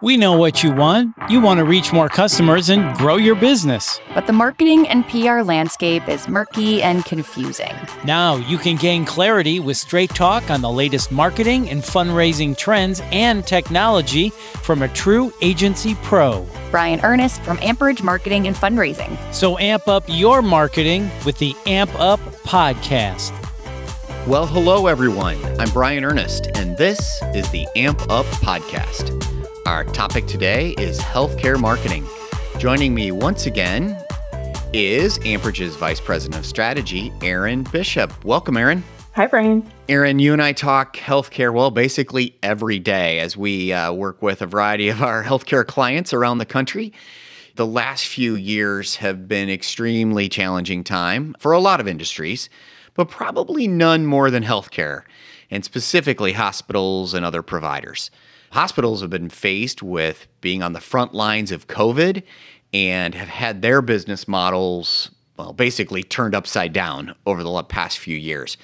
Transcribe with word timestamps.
We 0.00 0.16
know 0.16 0.36
what 0.36 0.62
you 0.62 0.72
want. 0.72 1.14
You 1.28 1.40
want 1.40 1.58
to 1.58 1.64
reach 1.64 1.92
more 1.92 2.08
customers 2.08 2.68
and 2.68 2.96
grow 2.96 3.16
your 3.16 3.34
business. 3.34 4.00
But 4.14 4.26
the 4.26 4.32
marketing 4.32 4.88
and 4.88 5.06
PR 5.08 5.42
landscape 5.42 6.08
is 6.08 6.28
murky 6.28 6.82
and 6.82 7.04
confusing. 7.04 7.74
Now 8.04 8.36
you 8.36 8.58
can 8.58 8.76
gain 8.76 9.04
clarity 9.04 9.60
with 9.60 9.76
straight 9.76 10.10
talk 10.10 10.50
on 10.50 10.60
the 10.60 10.70
latest 10.70 11.10
marketing 11.10 11.68
and 11.70 11.82
fundraising 11.82 12.56
trends 12.56 13.00
and 13.12 13.46
technology 13.46 14.30
from 14.30 14.82
a 14.82 14.88
true 14.88 15.32
agency 15.40 15.94
pro. 16.02 16.46
Brian 16.70 17.00
Ernest 17.02 17.40
from 17.42 17.58
Amperage 17.62 18.02
Marketing 18.02 18.46
and 18.46 18.56
Fundraising. 18.56 19.16
So 19.32 19.58
amp 19.58 19.88
up 19.88 20.04
your 20.06 20.42
marketing 20.42 21.10
with 21.24 21.38
the 21.38 21.54
Amp 21.66 21.90
Up 21.98 22.20
Podcast. 22.44 23.32
Well, 24.26 24.46
hello, 24.46 24.88
everyone. 24.88 25.38
I'm 25.58 25.70
Brian 25.70 26.04
Ernest, 26.04 26.48
and 26.54 26.76
this 26.76 27.22
is 27.34 27.48
the 27.50 27.66
Amp 27.76 28.02
Up 28.10 28.26
Podcast. 28.26 29.37
Our 29.68 29.84
topic 29.84 30.26
today 30.26 30.70
is 30.78 30.98
healthcare 30.98 31.60
marketing. 31.60 32.06
Joining 32.58 32.94
me 32.94 33.12
once 33.12 33.44
again 33.44 34.02
is 34.72 35.18
Amperage's 35.26 35.76
Vice 35.76 36.00
President 36.00 36.38
of 36.38 36.46
Strategy, 36.46 37.12
Aaron 37.20 37.64
Bishop. 37.64 38.24
Welcome, 38.24 38.56
Aaron. 38.56 38.82
Hi, 39.14 39.26
Brian. 39.26 39.70
Aaron, 39.90 40.20
you 40.20 40.32
and 40.32 40.40
I 40.40 40.52
talk 40.52 40.96
healthcare, 40.96 41.52
well, 41.52 41.70
basically 41.70 42.34
every 42.42 42.78
day 42.78 43.20
as 43.20 43.36
we 43.36 43.74
uh, 43.74 43.92
work 43.92 44.22
with 44.22 44.40
a 44.40 44.46
variety 44.46 44.88
of 44.88 45.02
our 45.02 45.22
healthcare 45.22 45.66
clients 45.66 46.14
around 46.14 46.38
the 46.38 46.46
country. 46.46 46.94
The 47.56 47.66
last 47.66 48.06
few 48.06 48.36
years 48.36 48.96
have 48.96 49.28
been 49.28 49.50
extremely 49.50 50.30
challenging 50.30 50.82
time 50.82 51.36
for 51.38 51.52
a 51.52 51.60
lot 51.60 51.78
of 51.78 51.86
industries, 51.86 52.48
but 52.94 53.10
probably 53.10 53.68
none 53.68 54.06
more 54.06 54.30
than 54.30 54.44
healthcare, 54.44 55.02
and 55.50 55.62
specifically 55.62 56.32
hospitals 56.32 57.12
and 57.12 57.22
other 57.22 57.42
providers. 57.42 58.10
Hospitals 58.52 59.00
have 59.00 59.10
been 59.10 59.28
faced 59.28 59.82
with 59.82 60.26
being 60.40 60.62
on 60.62 60.72
the 60.72 60.80
front 60.80 61.14
lines 61.14 61.52
of 61.52 61.66
COVID 61.66 62.22
and 62.72 63.14
have 63.14 63.28
had 63.28 63.62
their 63.62 63.82
business 63.82 64.26
models, 64.26 65.10
well, 65.36 65.52
basically 65.52 66.02
turned 66.02 66.34
upside 66.34 66.72
down 66.72 67.14
over 67.26 67.42
the 67.42 67.62
past 67.64 67.98
few 67.98 68.16
years. 68.16 68.56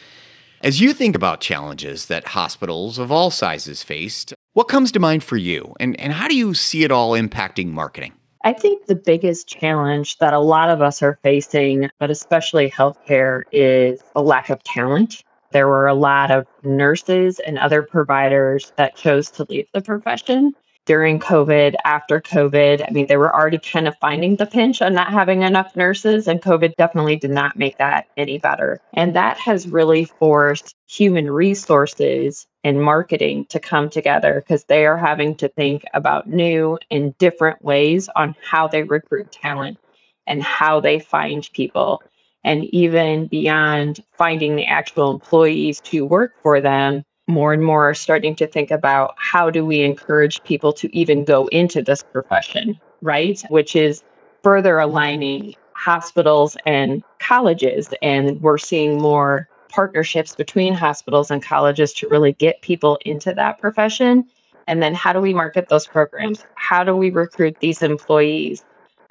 As 0.62 0.80
you 0.80 0.94
think 0.94 1.14
about 1.14 1.40
challenges 1.40 2.06
that 2.06 2.28
hospitals 2.28 2.98
of 2.98 3.12
all 3.12 3.30
sizes 3.30 3.82
faced, 3.82 4.32
what 4.54 4.68
comes 4.68 4.90
to 4.92 5.00
mind 5.00 5.22
for 5.22 5.36
you? 5.36 5.74
And, 5.78 5.98
and 6.00 6.12
how 6.12 6.28
do 6.28 6.36
you 6.36 6.54
see 6.54 6.84
it 6.84 6.90
all 6.90 7.12
impacting 7.12 7.66
marketing? 7.66 8.14
I 8.44 8.52
think 8.52 8.86
the 8.86 8.94
biggest 8.94 9.48
challenge 9.48 10.18
that 10.18 10.34
a 10.34 10.38
lot 10.38 10.70
of 10.70 10.82
us 10.82 11.02
are 11.02 11.18
facing, 11.22 11.88
but 11.98 12.10
especially 12.10 12.70
healthcare, 12.70 13.42
is 13.52 14.02
a 14.14 14.22
lack 14.22 14.50
of 14.50 14.62
talent. 14.64 15.22
There 15.54 15.68
were 15.68 15.86
a 15.86 15.94
lot 15.94 16.32
of 16.32 16.48
nurses 16.64 17.38
and 17.38 17.60
other 17.60 17.80
providers 17.80 18.72
that 18.74 18.96
chose 18.96 19.30
to 19.30 19.46
leave 19.48 19.68
the 19.72 19.80
profession 19.80 20.52
during 20.84 21.20
COVID, 21.20 21.76
after 21.84 22.20
COVID. 22.20 22.84
I 22.84 22.90
mean, 22.90 23.06
they 23.06 23.16
were 23.16 23.32
already 23.32 23.58
kind 23.58 23.86
of 23.86 23.96
finding 24.00 24.34
the 24.34 24.46
pinch 24.46 24.82
on 24.82 24.94
not 24.94 25.12
having 25.12 25.42
enough 25.42 25.76
nurses, 25.76 26.26
and 26.26 26.42
COVID 26.42 26.74
definitely 26.74 27.14
did 27.14 27.30
not 27.30 27.56
make 27.56 27.78
that 27.78 28.08
any 28.16 28.36
better. 28.36 28.80
And 28.94 29.14
that 29.14 29.38
has 29.38 29.68
really 29.68 30.06
forced 30.06 30.74
human 30.88 31.30
resources 31.30 32.48
and 32.64 32.82
marketing 32.82 33.46
to 33.50 33.60
come 33.60 33.88
together 33.88 34.42
because 34.44 34.64
they 34.64 34.86
are 34.86 34.98
having 34.98 35.36
to 35.36 35.48
think 35.48 35.84
about 35.94 36.28
new 36.28 36.80
and 36.90 37.16
different 37.18 37.64
ways 37.64 38.08
on 38.16 38.34
how 38.42 38.66
they 38.66 38.82
recruit 38.82 39.30
talent 39.30 39.78
and 40.26 40.42
how 40.42 40.80
they 40.80 40.98
find 40.98 41.48
people 41.52 42.02
and 42.44 42.64
even 42.66 43.26
beyond 43.26 44.02
finding 44.12 44.56
the 44.56 44.66
actual 44.66 45.10
employees 45.10 45.80
to 45.80 46.04
work 46.04 46.32
for 46.42 46.60
them, 46.60 47.02
more 47.26 47.52
and 47.52 47.64
more 47.64 47.88
are 47.88 47.94
starting 47.94 48.36
to 48.36 48.46
think 48.46 48.70
about 48.70 49.14
how 49.16 49.50
do 49.50 49.64
we 49.64 49.80
encourage 49.80 50.42
people 50.44 50.72
to 50.74 50.94
even 50.94 51.24
go 51.24 51.46
into 51.46 51.82
this 51.82 52.02
profession, 52.02 52.78
right? 53.00 53.42
Which 53.48 53.74
is 53.74 54.02
further 54.42 54.78
aligning 54.78 55.54
hospitals 55.72 56.56
and 56.66 57.02
colleges. 57.18 57.92
And 58.02 58.40
we're 58.42 58.58
seeing 58.58 59.00
more 59.00 59.48
partnerships 59.70 60.36
between 60.36 60.74
hospitals 60.74 61.30
and 61.30 61.42
colleges 61.42 61.92
to 61.94 62.08
really 62.08 62.32
get 62.32 62.62
people 62.62 62.98
into 63.04 63.32
that 63.34 63.58
profession. 63.58 64.24
And 64.66 64.82
then 64.82 64.94
how 64.94 65.12
do 65.12 65.20
we 65.20 65.34
market 65.34 65.68
those 65.68 65.86
programs? 65.86 66.44
How 66.54 66.84
do 66.84 66.94
we 66.94 67.10
recruit 67.10 67.56
these 67.60 67.82
employees? 67.82 68.64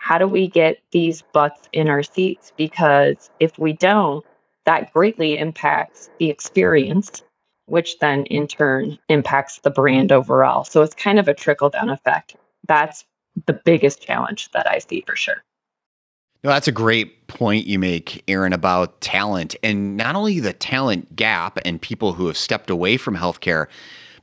How 0.04 0.18
do 0.18 0.28
we 0.28 0.50
get 0.50 0.80
these 0.92 1.22
butts 1.32 1.70
in 1.72 1.88
our 1.88 2.04
seats? 2.04 2.52
Because 2.58 3.30
if 3.40 3.58
we 3.58 3.72
don't, 3.72 4.26
that 4.66 4.92
greatly 4.92 5.38
impacts 5.38 6.10
the 6.20 6.30
experience, 6.30 7.22
which 7.68 7.98
then 8.00 8.26
in 8.26 8.48
turn 8.48 9.00
impacts 9.08 9.60
the 9.60 9.70
brand 9.70 10.12
overall. 10.12 10.66
So 10.66 10.82
it's 10.82 10.94
kind 10.94 11.20
of 11.20 11.30
a 11.30 11.34
trickle 11.34 11.70
down 11.70 11.90
effect. 11.90 12.36
That's 12.68 13.06
the 13.46 13.54
biggest 13.54 14.02
challenge 14.02 14.52
that 14.52 14.70
I 14.70 14.80
see 14.80 15.06
for 15.08 15.16
sure. 15.16 15.42
No, 16.44 16.50
that's 16.50 16.68
a 16.68 16.74
great 16.74 17.28
point 17.28 17.66
you 17.66 17.80
make, 17.80 18.26
Aaron, 18.28 18.52
about 18.52 19.00
talent 19.00 19.56
and 19.64 19.96
not 19.96 20.18
only 20.18 20.42
the 20.42 20.52
talent 20.52 21.16
gap 21.16 21.60
and 21.64 21.82
people 21.82 22.12
who 22.12 22.28
have 22.28 22.36
stepped 22.36 22.70
away 22.70 22.98
from 22.98 23.16
healthcare, 23.16 23.68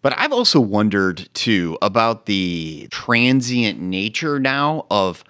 but 0.03 0.13
I've 0.19 0.33
also 0.33 0.61
wondered 0.61 1.27
too 1.33 1.79
about 1.81 2.27
the 2.27 2.87
transient 2.91 3.81
nature 3.81 4.39
now 4.39 4.85
of 4.91 5.25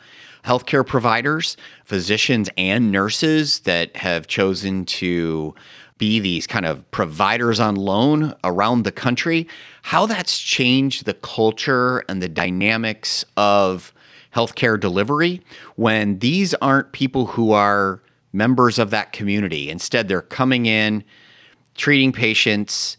healthcare 0.44 0.86
providers, 0.86 1.56
physicians, 1.84 2.48
and 2.56 2.90
nurses 2.90 3.60
that 3.60 3.96
have 3.96 4.26
chosen 4.26 4.84
to 4.86 5.54
be 5.98 6.18
these 6.18 6.46
kind 6.46 6.64
of 6.64 6.90
providers 6.90 7.60
on 7.60 7.76
loan 7.76 8.34
around 8.42 8.84
the 8.84 8.92
country, 8.92 9.46
how 9.82 10.06
that's 10.06 10.38
changed 10.38 11.04
the 11.04 11.14
culture 11.14 11.98
and 12.08 12.22
the 12.22 12.28
dynamics 12.28 13.24
of 13.36 13.92
healthcare 14.34 14.80
delivery 14.80 15.42
when 15.76 16.18
these 16.20 16.54
aren't 16.54 16.92
people 16.92 17.26
who 17.26 17.52
are 17.52 18.00
members 18.32 18.78
of 18.78 18.90
that 18.90 19.12
community. 19.12 19.68
Instead, 19.68 20.08
they're 20.08 20.22
coming 20.22 20.66
in, 20.66 21.04
treating 21.74 22.12
patients, 22.12 22.96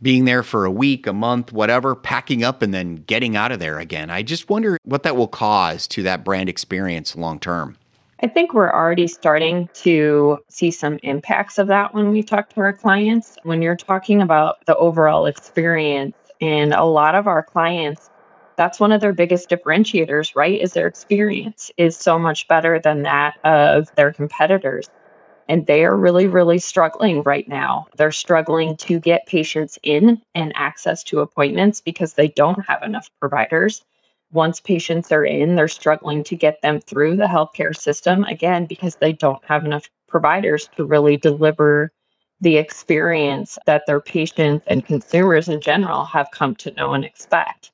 being 0.00 0.24
there 0.24 0.42
for 0.42 0.64
a 0.64 0.70
week, 0.70 1.06
a 1.06 1.12
month, 1.12 1.52
whatever, 1.52 1.94
packing 1.94 2.44
up 2.44 2.62
and 2.62 2.72
then 2.72 2.96
getting 3.06 3.36
out 3.36 3.52
of 3.52 3.58
there 3.58 3.78
again. 3.78 4.10
I 4.10 4.22
just 4.22 4.48
wonder 4.48 4.78
what 4.84 5.02
that 5.02 5.16
will 5.16 5.28
cause 5.28 5.86
to 5.88 6.02
that 6.04 6.24
brand 6.24 6.48
experience 6.48 7.16
long 7.16 7.40
term. 7.40 7.76
I 8.20 8.26
think 8.26 8.52
we're 8.52 8.72
already 8.72 9.06
starting 9.06 9.68
to 9.74 10.38
see 10.48 10.72
some 10.72 10.98
impacts 11.04 11.56
of 11.58 11.68
that 11.68 11.94
when 11.94 12.10
we 12.10 12.22
talk 12.22 12.48
to 12.50 12.60
our 12.60 12.72
clients. 12.72 13.36
When 13.44 13.62
you're 13.62 13.76
talking 13.76 14.20
about 14.20 14.66
the 14.66 14.76
overall 14.76 15.26
experience, 15.26 16.16
and 16.40 16.72
a 16.72 16.84
lot 16.84 17.14
of 17.14 17.26
our 17.26 17.42
clients, 17.42 18.10
that's 18.56 18.80
one 18.80 18.92
of 18.92 19.00
their 19.00 19.12
biggest 19.12 19.48
differentiators, 19.48 20.34
right? 20.34 20.60
Is 20.60 20.72
their 20.72 20.86
experience 20.86 21.70
is 21.76 21.96
so 21.96 22.18
much 22.18 22.48
better 22.48 22.80
than 22.80 23.02
that 23.02 23.36
of 23.44 23.94
their 23.94 24.12
competitors. 24.12 24.88
And 25.48 25.66
they 25.66 25.84
are 25.84 25.96
really, 25.96 26.26
really 26.26 26.58
struggling 26.58 27.22
right 27.22 27.48
now. 27.48 27.86
They're 27.96 28.12
struggling 28.12 28.76
to 28.78 29.00
get 29.00 29.26
patients 29.26 29.78
in 29.82 30.20
and 30.34 30.52
access 30.54 31.02
to 31.04 31.20
appointments 31.20 31.80
because 31.80 32.14
they 32.14 32.28
don't 32.28 32.64
have 32.66 32.82
enough 32.82 33.10
providers. 33.18 33.82
Once 34.30 34.60
patients 34.60 35.10
are 35.10 35.24
in, 35.24 35.56
they're 35.56 35.68
struggling 35.68 36.22
to 36.24 36.36
get 36.36 36.60
them 36.60 36.80
through 36.80 37.16
the 37.16 37.24
healthcare 37.24 37.74
system 37.74 38.24
again 38.24 38.66
because 38.66 38.96
they 38.96 39.12
don't 39.12 39.42
have 39.44 39.64
enough 39.64 39.88
providers 40.06 40.68
to 40.76 40.84
really 40.84 41.16
deliver 41.16 41.90
the 42.40 42.56
experience 42.56 43.58
that 43.66 43.84
their 43.86 44.00
patients 44.00 44.64
and 44.68 44.84
consumers 44.84 45.48
in 45.48 45.60
general 45.60 46.04
have 46.04 46.30
come 46.30 46.54
to 46.56 46.70
know 46.72 46.92
and 46.92 47.04
expect. 47.04 47.72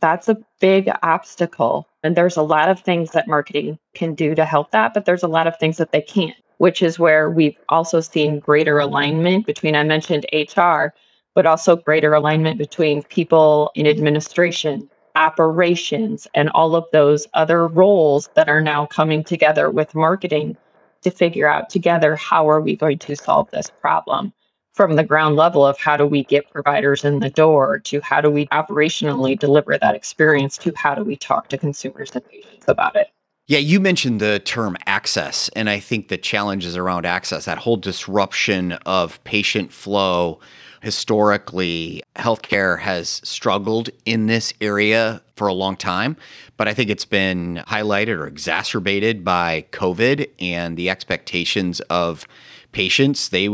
That's 0.00 0.28
a 0.28 0.36
big 0.60 0.90
obstacle. 1.02 1.88
And 2.02 2.16
there's 2.16 2.36
a 2.36 2.42
lot 2.42 2.68
of 2.68 2.80
things 2.80 3.12
that 3.12 3.28
marketing 3.28 3.78
can 3.94 4.14
do 4.14 4.34
to 4.34 4.44
help 4.44 4.72
that, 4.72 4.92
but 4.92 5.04
there's 5.04 5.22
a 5.22 5.28
lot 5.28 5.46
of 5.46 5.56
things 5.58 5.76
that 5.76 5.92
they 5.92 6.02
can't 6.02 6.36
which 6.62 6.80
is 6.80 6.96
where 6.96 7.28
we've 7.28 7.58
also 7.70 7.98
seen 7.98 8.38
greater 8.38 8.78
alignment 8.78 9.44
between, 9.46 9.74
I 9.74 9.82
mentioned 9.82 10.26
HR, 10.32 10.94
but 11.34 11.44
also 11.44 11.74
greater 11.74 12.14
alignment 12.14 12.56
between 12.56 13.02
people 13.02 13.72
in 13.74 13.84
administration, 13.88 14.88
operations, 15.16 16.28
and 16.34 16.50
all 16.50 16.76
of 16.76 16.84
those 16.92 17.26
other 17.34 17.66
roles 17.66 18.30
that 18.36 18.48
are 18.48 18.60
now 18.60 18.86
coming 18.86 19.24
together 19.24 19.70
with 19.70 19.92
marketing 19.96 20.56
to 21.00 21.10
figure 21.10 21.48
out 21.48 21.68
together 21.68 22.14
how 22.14 22.48
are 22.48 22.60
we 22.60 22.76
going 22.76 23.00
to 23.00 23.16
solve 23.16 23.50
this 23.50 23.68
problem 23.80 24.32
from 24.72 24.94
the 24.94 25.02
ground 25.02 25.34
level 25.34 25.66
of 25.66 25.76
how 25.80 25.96
do 25.96 26.06
we 26.06 26.22
get 26.22 26.48
providers 26.52 27.04
in 27.04 27.18
the 27.18 27.30
door 27.30 27.80
to 27.80 28.00
how 28.02 28.20
do 28.20 28.30
we 28.30 28.46
operationally 28.46 29.36
deliver 29.36 29.76
that 29.78 29.96
experience 29.96 30.56
to 30.58 30.72
how 30.76 30.94
do 30.94 31.02
we 31.02 31.16
talk 31.16 31.48
to 31.48 31.58
consumers 31.58 32.12
and 32.12 32.24
patients 32.28 32.66
about 32.68 32.94
it. 32.94 33.08
Yeah, 33.48 33.58
you 33.58 33.80
mentioned 33.80 34.20
the 34.20 34.38
term 34.38 34.76
access, 34.86 35.50
and 35.56 35.68
I 35.68 35.80
think 35.80 36.08
the 36.08 36.16
challenges 36.16 36.76
around 36.76 37.06
access, 37.06 37.44
that 37.46 37.58
whole 37.58 37.76
disruption 37.76 38.72
of 38.86 39.22
patient 39.24 39.72
flow. 39.72 40.38
Historically, 40.80 42.02
healthcare 42.16 42.78
has 42.78 43.20
struggled 43.24 43.90
in 44.04 44.26
this 44.26 44.52
area 44.60 45.22
for 45.36 45.46
a 45.46 45.52
long 45.52 45.76
time, 45.76 46.16
but 46.56 46.66
I 46.66 46.74
think 46.74 46.90
it's 46.90 47.04
been 47.04 47.62
highlighted 47.68 48.18
or 48.18 48.26
exacerbated 48.26 49.24
by 49.24 49.64
COVID 49.70 50.28
and 50.40 50.76
the 50.76 50.90
expectations 50.90 51.80
of 51.82 52.26
patients, 52.72 53.28
they 53.28 53.48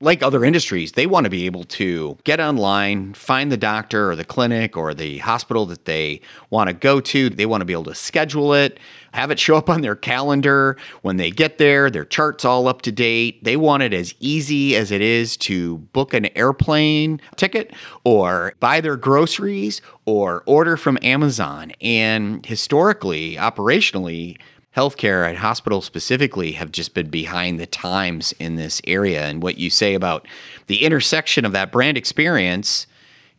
like 0.00 0.22
other 0.22 0.44
industries, 0.44 0.92
they 0.92 1.06
want 1.06 1.24
to 1.24 1.30
be 1.30 1.46
able 1.46 1.64
to 1.64 2.16
get 2.24 2.40
online, 2.40 3.14
find 3.14 3.50
the 3.50 3.56
doctor 3.56 4.10
or 4.10 4.16
the 4.16 4.24
clinic 4.24 4.76
or 4.76 4.94
the 4.94 5.18
hospital 5.18 5.66
that 5.66 5.86
they 5.86 6.20
want 6.50 6.68
to 6.68 6.74
go 6.74 7.00
to. 7.00 7.30
They 7.30 7.46
want 7.46 7.62
to 7.62 7.64
be 7.64 7.72
able 7.72 7.84
to 7.84 7.94
schedule 7.94 8.52
it, 8.54 8.78
have 9.12 9.30
it 9.30 9.38
show 9.38 9.56
up 9.56 9.68
on 9.68 9.80
their 9.80 9.96
calendar 9.96 10.76
when 11.02 11.16
they 11.16 11.30
get 11.30 11.58
there, 11.58 11.90
their 11.90 12.04
charts 12.04 12.44
all 12.44 12.68
up 12.68 12.82
to 12.82 12.92
date. 12.92 13.42
They 13.44 13.56
want 13.56 13.82
it 13.82 13.92
as 13.92 14.14
easy 14.20 14.76
as 14.76 14.90
it 14.90 15.00
is 15.00 15.36
to 15.38 15.78
book 15.78 16.14
an 16.14 16.26
airplane 16.36 17.20
ticket 17.36 17.72
or 18.04 18.54
buy 18.60 18.80
their 18.80 18.96
groceries 18.96 19.80
or 20.04 20.42
order 20.46 20.76
from 20.76 20.98
Amazon. 21.02 21.72
And 21.80 22.44
historically, 22.44 23.36
operationally, 23.36 24.38
healthcare 24.76 25.28
and 25.28 25.36
hospitals 25.36 25.84
specifically 25.84 26.52
have 26.52 26.70
just 26.70 26.94
been 26.94 27.10
behind 27.10 27.58
the 27.58 27.66
times 27.66 28.32
in 28.38 28.54
this 28.54 28.80
area. 28.86 29.26
And 29.26 29.42
what 29.42 29.58
you 29.58 29.68
say 29.70 29.94
about 29.94 30.28
the 30.66 30.84
intersection 30.84 31.44
of 31.44 31.52
that 31.52 31.72
brand 31.72 31.96
experience 31.96 32.86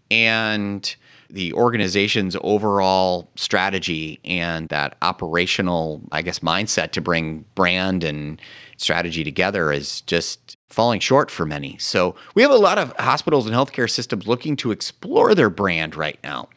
and 0.09 0.93
the 1.31 1.53
organization's 1.53 2.35
overall 2.41 3.29
strategy 3.35 4.19
and 4.25 4.69
that 4.69 4.95
operational, 5.01 6.01
I 6.11 6.21
guess, 6.21 6.39
mindset 6.39 6.91
to 6.91 7.01
bring 7.01 7.45
brand 7.55 8.03
and 8.03 8.41
strategy 8.77 9.23
together 9.23 9.71
is 9.71 10.01
just 10.01 10.57
falling 10.69 10.99
short 10.99 11.29
for 11.31 11.45
many. 11.45 11.77
So 11.77 12.15
we 12.35 12.41
have 12.41 12.51
a 12.51 12.57
lot 12.57 12.77
of 12.77 12.93
hospitals 12.97 13.45
and 13.45 13.55
healthcare 13.55 13.89
systems 13.89 14.27
looking 14.27 14.55
to 14.57 14.71
explore 14.71 15.35
their 15.35 15.49
brand 15.49 15.95
right 15.95 16.19
now. 16.23 16.49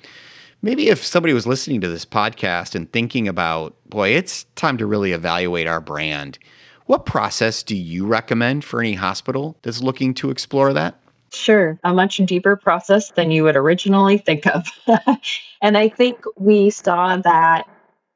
Maybe 0.63 0.89
if 0.89 1.05
somebody 1.05 1.35
was 1.35 1.47
listening 1.47 1.81
to 1.83 1.89
this 1.89 2.07
podcast 2.07 2.75
and 2.75 2.91
thinking 2.91 3.29
about, 3.29 3.77
boy, 3.89 4.11
it's 4.11 4.45
time 4.57 4.79
to 4.79 4.87
really 4.87 5.13
evaluate 5.13 5.67
our 5.67 5.81
brand, 5.81 6.39
what 6.87 7.07
process 7.07 7.63
do 7.63 7.77
you 7.77 8.07
recommend 8.07 8.65
for 8.65 8.81
any 8.81 8.95
hospital 8.95 9.57
that's 9.63 9.83
looking 9.83 10.15
to 10.15 10.31
explore 10.31 10.73
that? 10.73 10.99
Sure, 11.35 11.79
a 11.85 11.93
much 11.93 12.17
deeper 12.19 12.57
process 12.57 13.11
than 13.13 13.31
you 13.31 13.45
would 13.45 13.57
originally 13.57 14.19
think 14.19 14.47
of. 14.47 14.67
and 15.63 15.77
I 15.77 15.89
think 15.89 16.25
we 16.37 16.71
saw 16.71 17.17
that 17.17 17.69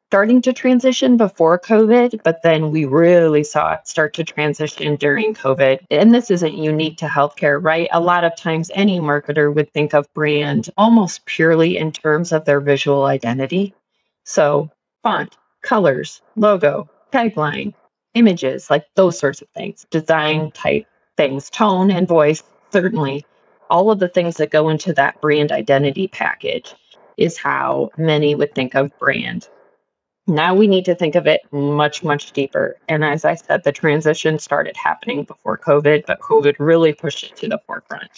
starting 0.09 0.41
to 0.41 0.55
transition 0.55 1.19
before 1.19 1.59
COVID, 1.59 2.21
but 2.25 2.43
then 2.43 2.71
we 2.71 2.87
really 2.87 3.45
saw 3.45 3.75
it 3.75 3.87
start 3.87 4.15
to 4.15 4.25
transition 4.25 4.97
during 4.97 5.35
COVID. 5.35 5.81
And 5.91 6.15
this 6.15 6.31
isn't 6.31 6.55
unique 6.55 6.97
to 6.99 7.07
healthcare, 7.07 7.63
right? 7.63 7.89
A 7.93 8.01
lot 8.01 8.25
of 8.25 8.35
times, 8.35 8.71
any 8.75 9.01
marketer 9.01 9.55
would 9.55 9.71
think 9.75 9.93
of 9.93 10.13
brand 10.15 10.71
almost 10.79 11.27
purely 11.27 11.77
in 11.77 11.93
terms 11.93 12.33
of 12.33 12.47
their 12.47 12.61
visual 12.61 13.05
identity. 13.05 13.75
So, 14.25 14.71
font, 15.03 15.37
colors, 15.63 16.23
logo, 16.37 16.89
tagline, 17.13 17.75
images, 18.15 18.71
like 18.71 18.87
those 18.95 19.19
sorts 19.19 19.43
of 19.43 19.49
things, 19.51 19.85
design 19.91 20.51
type 20.53 20.87
things, 21.19 21.51
tone 21.51 21.91
and 21.91 22.09
voice, 22.09 22.43
certainly. 22.73 23.25
All 23.71 23.91
of 23.91 23.99
the 23.99 24.09
things 24.09 24.37
that 24.37 24.51
go 24.51 24.69
into 24.69 24.93
that 24.95 25.21
brand 25.21 25.53
identity 25.53 26.09
package 26.09 26.75
is 27.17 27.37
how 27.37 27.91
many 27.99 28.35
would 28.35 28.55
think 28.55 28.75
of 28.75 28.97
brand 28.99 29.49
now 30.29 30.55
we 30.55 30.67
need 30.67 30.85
to 30.85 30.95
think 30.95 31.15
of 31.15 31.27
it 31.27 31.41
much, 31.53 32.05
much 32.05 32.33
deeper. 32.33 32.77
And 32.87 33.03
as 33.03 33.25
I 33.25 33.35
said, 33.35 33.65
the 33.65 33.73
transition 33.73 34.39
started 34.39 34.77
happening 34.77 35.25
before 35.25 35.57
COVID, 35.57 36.05
but 36.07 36.21
COVID 36.21 36.57
really 36.59 36.93
pushed 36.93 37.25
it 37.25 37.37
to 37.37 37.49
the 37.49 37.59
forefront, 37.67 38.11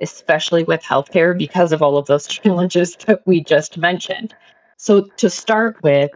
especially 0.00 0.62
with 0.62 0.80
healthcare 0.82 1.36
because 1.36 1.72
of 1.72 1.82
all 1.82 1.98
of 1.98 2.06
those 2.06 2.26
challenges 2.28 2.96
that 3.06 3.26
we 3.26 3.42
just 3.42 3.76
mentioned. 3.78 4.32
So, 4.76 5.08
to 5.16 5.28
start 5.28 5.82
with, 5.82 6.12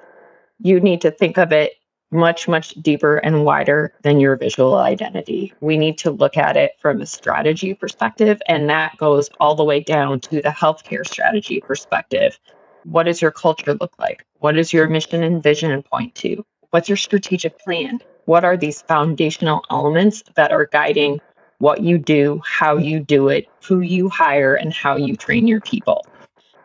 you 0.61 0.79
need 0.79 1.01
to 1.01 1.11
think 1.11 1.37
of 1.37 1.51
it 1.51 1.73
much, 2.11 2.49
much 2.49 2.71
deeper 2.75 3.19
and 3.19 3.45
wider 3.45 3.93
than 4.03 4.21
your 4.21 4.37
visual 4.37 4.77
identity. 4.77 5.53
We 5.61 5.77
need 5.77 5.99
to 5.99 6.11
look 6.11 6.37
at 6.37 6.57
it 6.57 6.73
from 6.79 7.01
a 7.01 7.07
strategy 7.07 7.75
perspective, 7.75 8.41
and 8.49 8.69
that 8.69 8.97
goes 8.97 9.31
all 9.41 9.55
the 9.55 9.65
way 9.65 9.81
down 9.81 10.21
to 10.21 10.43
the 10.43 10.51
healthcare 10.51 11.07
strategy 11.07 11.61
perspective 11.61 12.39
what 12.85 13.05
does 13.05 13.21
your 13.21 13.31
culture 13.31 13.75
look 13.75 13.93
like? 13.99 14.25
What 14.39 14.57
is 14.57 14.73
your 14.73 14.89
mission 14.89 15.23
and 15.23 15.43
vision 15.43 15.83
point 15.83 16.15
to? 16.17 16.45
What's 16.71 16.89
your 16.89 16.97
strategic 16.97 17.59
plan? 17.59 18.01
What 18.25 18.45
are 18.45 18.57
these 18.57 18.83
foundational 18.83 19.65
elements 19.71 20.23
that 20.37 20.53
are 20.53 20.67
guiding 20.67 21.21
what 21.59 21.83
you 21.83 21.99
do, 21.99 22.41
how 22.45 22.77
you 22.77 23.01
do 23.01 23.29
it, 23.29 23.47
who 23.65 23.81
you 23.81 24.09
hire, 24.09 24.55
and 24.55 24.73
how 24.73 24.97
you 24.97 25.17
train 25.17 25.47
your 25.47 25.61
people? 25.61 26.07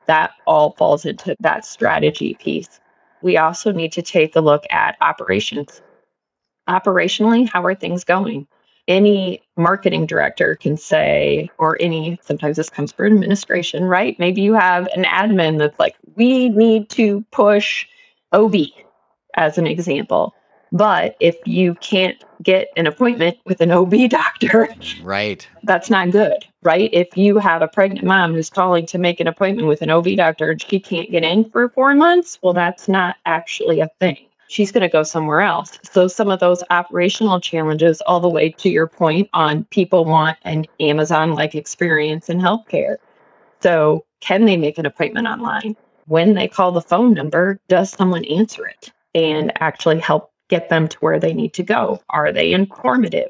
That 0.06 0.31
all 0.45 0.71
falls 0.77 1.06
into 1.06 1.36
that 1.39 1.65
strategy 1.65 2.36
piece. 2.39 2.80
We 3.25 3.38
also 3.38 3.72
need 3.72 3.92
to 3.94 4.04
take 4.04 4.36
a 4.36 4.39
look 4.39 4.66
at 4.69 4.98
operations. 5.01 5.81
Operationally, 6.69 7.50
how 7.50 7.66
are 7.66 7.74
things 7.74 8.04
going? 8.04 8.48
any 8.88 9.42
marketing 9.57 10.06
director 10.06 10.56
can 10.56 10.77
say, 10.77 11.50
or 11.57 11.75
any, 11.80 12.19
sometimes 12.22 12.57
this 12.57 12.69
comes 12.69 12.92
from 12.92 13.07
administration, 13.07 13.86
right? 13.86 14.16
Maybe 14.19 14.42
you 14.42 14.54
have 14.54 14.88
an 14.95 15.06
admin 15.06 15.57
that's 15.57 15.80
like, 15.80 15.95
we 16.16 16.50
need 16.50 16.89
to 16.92 17.25
push 17.31 17.88
OB 18.31 18.56
as 19.36 19.57
an 19.57 19.66
example. 19.66 20.36
But 20.71 21.16
if 21.19 21.36
you 21.45 21.75
can't 21.75 22.24
get 22.44 22.68
an 22.75 22.86
appointment 22.86 23.38
with 23.45 23.62
an 23.62 23.71
OB 23.71 23.94
doctor, 24.10 24.69
right, 25.01 25.48
that's 25.63 25.89
not 25.89 26.12
good, 26.12 26.45
right? 26.65 26.89
If 26.91 27.15
you 27.15 27.38
have 27.38 27.62
a 27.62 27.67
pregnant 27.67 28.06
mom 28.06 28.33
who's 28.33 28.50
calling 28.50 28.85
to 28.88 28.97
make 28.97 29.19
an 29.19 29.27
appointment 29.27 29.67
with 29.67 29.81
an 29.81 29.89
OB 29.89 30.17
doctor 30.17 30.51
and 30.51 30.62
she 30.62 30.79
can't 30.79 31.12
get 31.12 31.23
in 31.23 31.50
for 31.50 31.69
four 31.69 31.94
months, 31.94 32.38
well, 32.41 32.53
that's 32.53 32.89
not 32.89 33.15
actually 33.25 33.79
a 33.79 33.89
thing 34.00 34.17
she's 34.47 34.71
going 34.71 34.81
to 34.81 34.89
go 34.89 35.03
somewhere 35.03 35.41
else. 35.41 35.79
So 35.83 36.07
some 36.07 36.29
of 36.29 36.39
those 36.39 36.63
operational 36.69 37.39
challenges, 37.39 38.01
all 38.01 38.19
the 38.19 38.29
way 38.29 38.50
to 38.51 38.69
your 38.69 38.88
point 38.88 39.29
on 39.33 39.65
people 39.65 40.06
want 40.06 40.38
an 40.44 40.65
Amazon 40.79 41.33
like 41.33 41.56
experience 41.56 42.29
in 42.29 42.39
healthcare. 42.39 42.97
So 43.61 44.06
can 44.21 44.45
they 44.45 44.57
make 44.57 44.77
an 44.77 44.85
appointment 44.85 45.27
online? 45.27 45.75
When 46.07 46.35
they 46.35 46.47
call 46.47 46.71
the 46.71 46.81
phone 46.81 47.13
number, 47.13 47.59
does 47.68 47.89
someone 47.89 48.25
answer 48.25 48.65
it 48.68 48.91
and 49.15 49.51
actually 49.61 50.00
help 50.00 50.31
get 50.50 50.69
them 50.69 50.88
to 50.88 50.97
where 51.00 51.19
they 51.19 51.33
need 51.33 51.53
to 51.56 51.63
go? 51.63 52.00
Are 52.11 52.31
they 52.31 52.53
informative? 52.53 53.29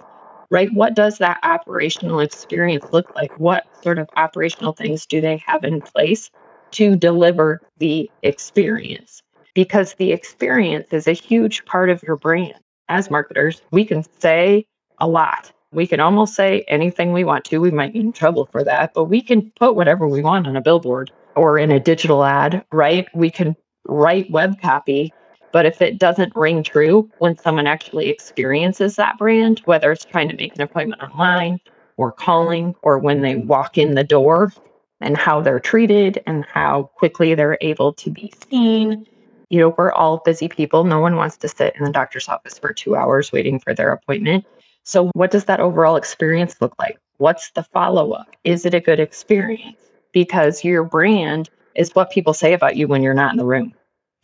Right? 0.55 0.73
What 0.73 0.95
does 0.95 1.17
that 1.19 1.39
operational 1.43 2.19
experience 2.21 2.85
look 2.91 3.13
like? 3.15 3.37
What 3.39 3.65
sort 3.83 3.99
of 3.99 4.09
operational 4.15 4.73
things 4.73 5.05
do 5.05 5.21
they 5.21 5.37
have 5.45 5.63
in 5.63 5.81
place 5.81 6.31
to 6.71 6.95
deliver 6.95 7.61
the 7.77 8.09
experience? 8.23 9.21
because 9.55 9.95
the 9.95 10.11
experience 10.11 10.93
is 10.93 11.07
a 11.07 11.13
huge 11.13 11.65
part 11.65 11.89
of 11.89 12.03
your 12.03 12.17
brand. 12.17 12.53
As 12.87 13.09
marketers, 13.09 13.61
we 13.71 13.83
can 13.83 14.03
say 14.19 14.67
a 14.99 15.07
lot. 15.07 15.51
We 15.71 15.87
can 15.87 15.99
almost 15.99 16.35
say 16.35 16.63
anything 16.67 17.11
we 17.11 17.23
want 17.23 17.45
to. 17.45 17.57
We 17.57 17.71
might 17.71 17.93
get 17.93 18.03
in 18.03 18.13
trouble 18.13 18.47
for 18.51 18.63
that, 18.63 18.93
but 18.93 19.05
we 19.05 19.21
can 19.21 19.51
put 19.59 19.75
whatever 19.75 20.07
we 20.07 20.21
want 20.21 20.45
on 20.45 20.55
a 20.55 20.61
billboard 20.61 21.11
or 21.35 21.57
in 21.57 21.71
a 21.71 21.79
digital 21.79 22.24
ad, 22.24 22.63
right? 22.71 23.07
We 23.15 23.31
can 23.31 23.55
write 23.88 24.29
web 24.29 24.62
copy, 24.62 25.12
but 25.55 25.65
if 25.65 25.81
it 25.81 25.97
doesn't 25.97 26.35
ring 26.35 26.63
true 26.63 27.09
when 27.19 27.38
someone 27.38 27.65
actually 27.65 28.09
experiences 28.09 28.97
that 28.97 29.17
brand, 29.17 29.62
whether 29.63 29.89
it's 29.89 30.03
trying 30.03 30.27
to 30.27 30.35
make 30.35 30.53
an 30.53 30.62
appointment 30.62 31.01
online 31.01 31.62
or 31.95 32.12
calling 32.12 32.75
or 32.81 33.00
when 33.00 33.21
they 33.21 33.38
walk 33.38 33.77
in 33.77 33.95
the 33.95 34.03
door 34.03 34.51
and 35.00 35.15
how 35.15 35.39
they're 35.39 35.62
treated 35.62 36.21
and 36.27 36.43
how 36.43 36.91
quickly 36.97 37.35
they're 37.35 37.57
able 37.62 37.93
to 37.93 38.09
be 38.09 38.33
seen 38.51 39.07
you 39.50 39.62
know, 39.62 39.74
we're 39.77 39.93
all 39.93 40.21
busy 40.25 40.50
people. 40.50 40.83
No 40.83 41.00
one 41.00 41.15
wants 41.15 41.38
to 41.38 41.47
sit 41.47 41.74
in 41.77 41.85
the 41.85 41.91
doctor's 41.91 42.27
office 42.27 42.59
for 42.59 42.74
two 42.74 42.97
hours 42.97 43.31
waiting 43.31 43.57
for 43.57 43.74
their 43.74 43.93
appointment. 43.93 44.43
So, 44.83 45.12
what 45.13 45.31
does 45.31 45.45
that 45.45 45.62
overall 45.62 45.95
experience 45.95 46.59
look 46.59 46.74
like? 46.79 46.97
What's 47.19 47.51
the 47.51 47.63
follow 47.63 48.12
up? 48.12 48.27
Is 48.43 48.65
it 48.65 48.74
a 48.74 48.81
good 48.81 49.00
experience? 49.00 49.79
Because 50.12 50.65
your 50.65 50.83
brand 50.83 51.50
is 51.75 51.93
what 51.93 52.12
people 52.12 52.33
say 52.33 52.51
about 52.51 52.75
you 52.75 52.89
when 52.89 53.03
you're 53.03 53.13
not 53.13 53.31
in 53.31 53.38
the 53.38 53.45
room. 53.45 53.74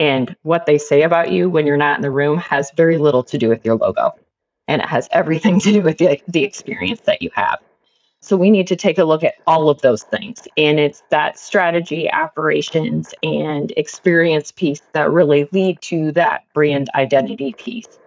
And 0.01 0.35
what 0.41 0.65
they 0.65 0.79
say 0.79 1.03
about 1.03 1.31
you 1.31 1.47
when 1.47 1.67
you're 1.67 1.77
not 1.77 1.95
in 1.95 2.01
the 2.01 2.09
room 2.09 2.39
has 2.39 2.71
very 2.75 2.97
little 2.97 3.21
to 3.21 3.37
do 3.37 3.49
with 3.49 3.63
your 3.63 3.75
logo. 3.75 4.15
And 4.67 4.81
it 4.81 4.87
has 4.87 5.07
everything 5.11 5.59
to 5.59 5.71
do 5.71 5.81
with 5.83 5.99
the, 5.99 6.19
the 6.27 6.43
experience 6.43 7.01
that 7.01 7.21
you 7.21 7.29
have. 7.35 7.59
So 8.19 8.35
we 8.35 8.49
need 8.49 8.65
to 8.65 8.75
take 8.75 8.97
a 8.97 9.03
look 9.03 9.23
at 9.23 9.35
all 9.45 9.69
of 9.69 9.81
those 9.81 10.01
things. 10.01 10.47
And 10.57 10.79
it's 10.79 11.03
that 11.11 11.37
strategy, 11.37 12.11
operations, 12.11 13.13
and 13.21 13.71
experience 13.77 14.51
piece 14.51 14.81
that 14.93 15.11
really 15.11 15.47
lead 15.51 15.79
to 15.83 16.11
that 16.13 16.45
brand 16.55 16.89
identity 16.95 17.53
piece. 17.53 17.99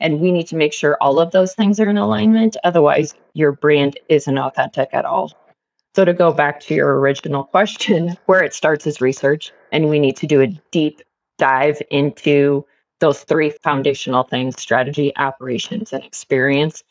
And 0.00 0.20
we 0.20 0.32
need 0.32 0.46
to 0.46 0.56
make 0.56 0.72
sure 0.72 0.96
all 1.02 1.20
of 1.20 1.32
those 1.32 1.54
things 1.54 1.78
are 1.78 1.90
in 1.90 1.98
alignment. 1.98 2.56
Otherwise, 2.64 3.14
your 3.34 3.52
brand 3.52 3.98
isn't 4.08 4.38
authentic 4.38 4.88
at 4.94 5.04
all. 5.04 5.30
So, 5.94 6.06
to 6.06 6.14
go 6.14 6.32
back 6.32 6.60
to 6.60 6.74
your 6.74 6.98
original 6.98 7.44
question, 7.44 8.16
where 8.24 8.42
it 8.42 8.54
starts 8.54 8.86
is 8.86 9.02
research. 9.02 9.52
And 9.70 9.90
we 9.90 9.98
need 9.98 10.16
to 10.16 10.26
do 10.26 10.40
a 10.40 10.46
deep 10.70 11.02
dive 11.42 11.82
into 11.90 12.64
those 13.00 13.24
three 13.24 13.50
foundational 13.50 14.22
things 14.22 14.62
strategy, 14.62 15.12
operations, 15.16 15.92
and 15.92 16.04
experience 16.04 16.84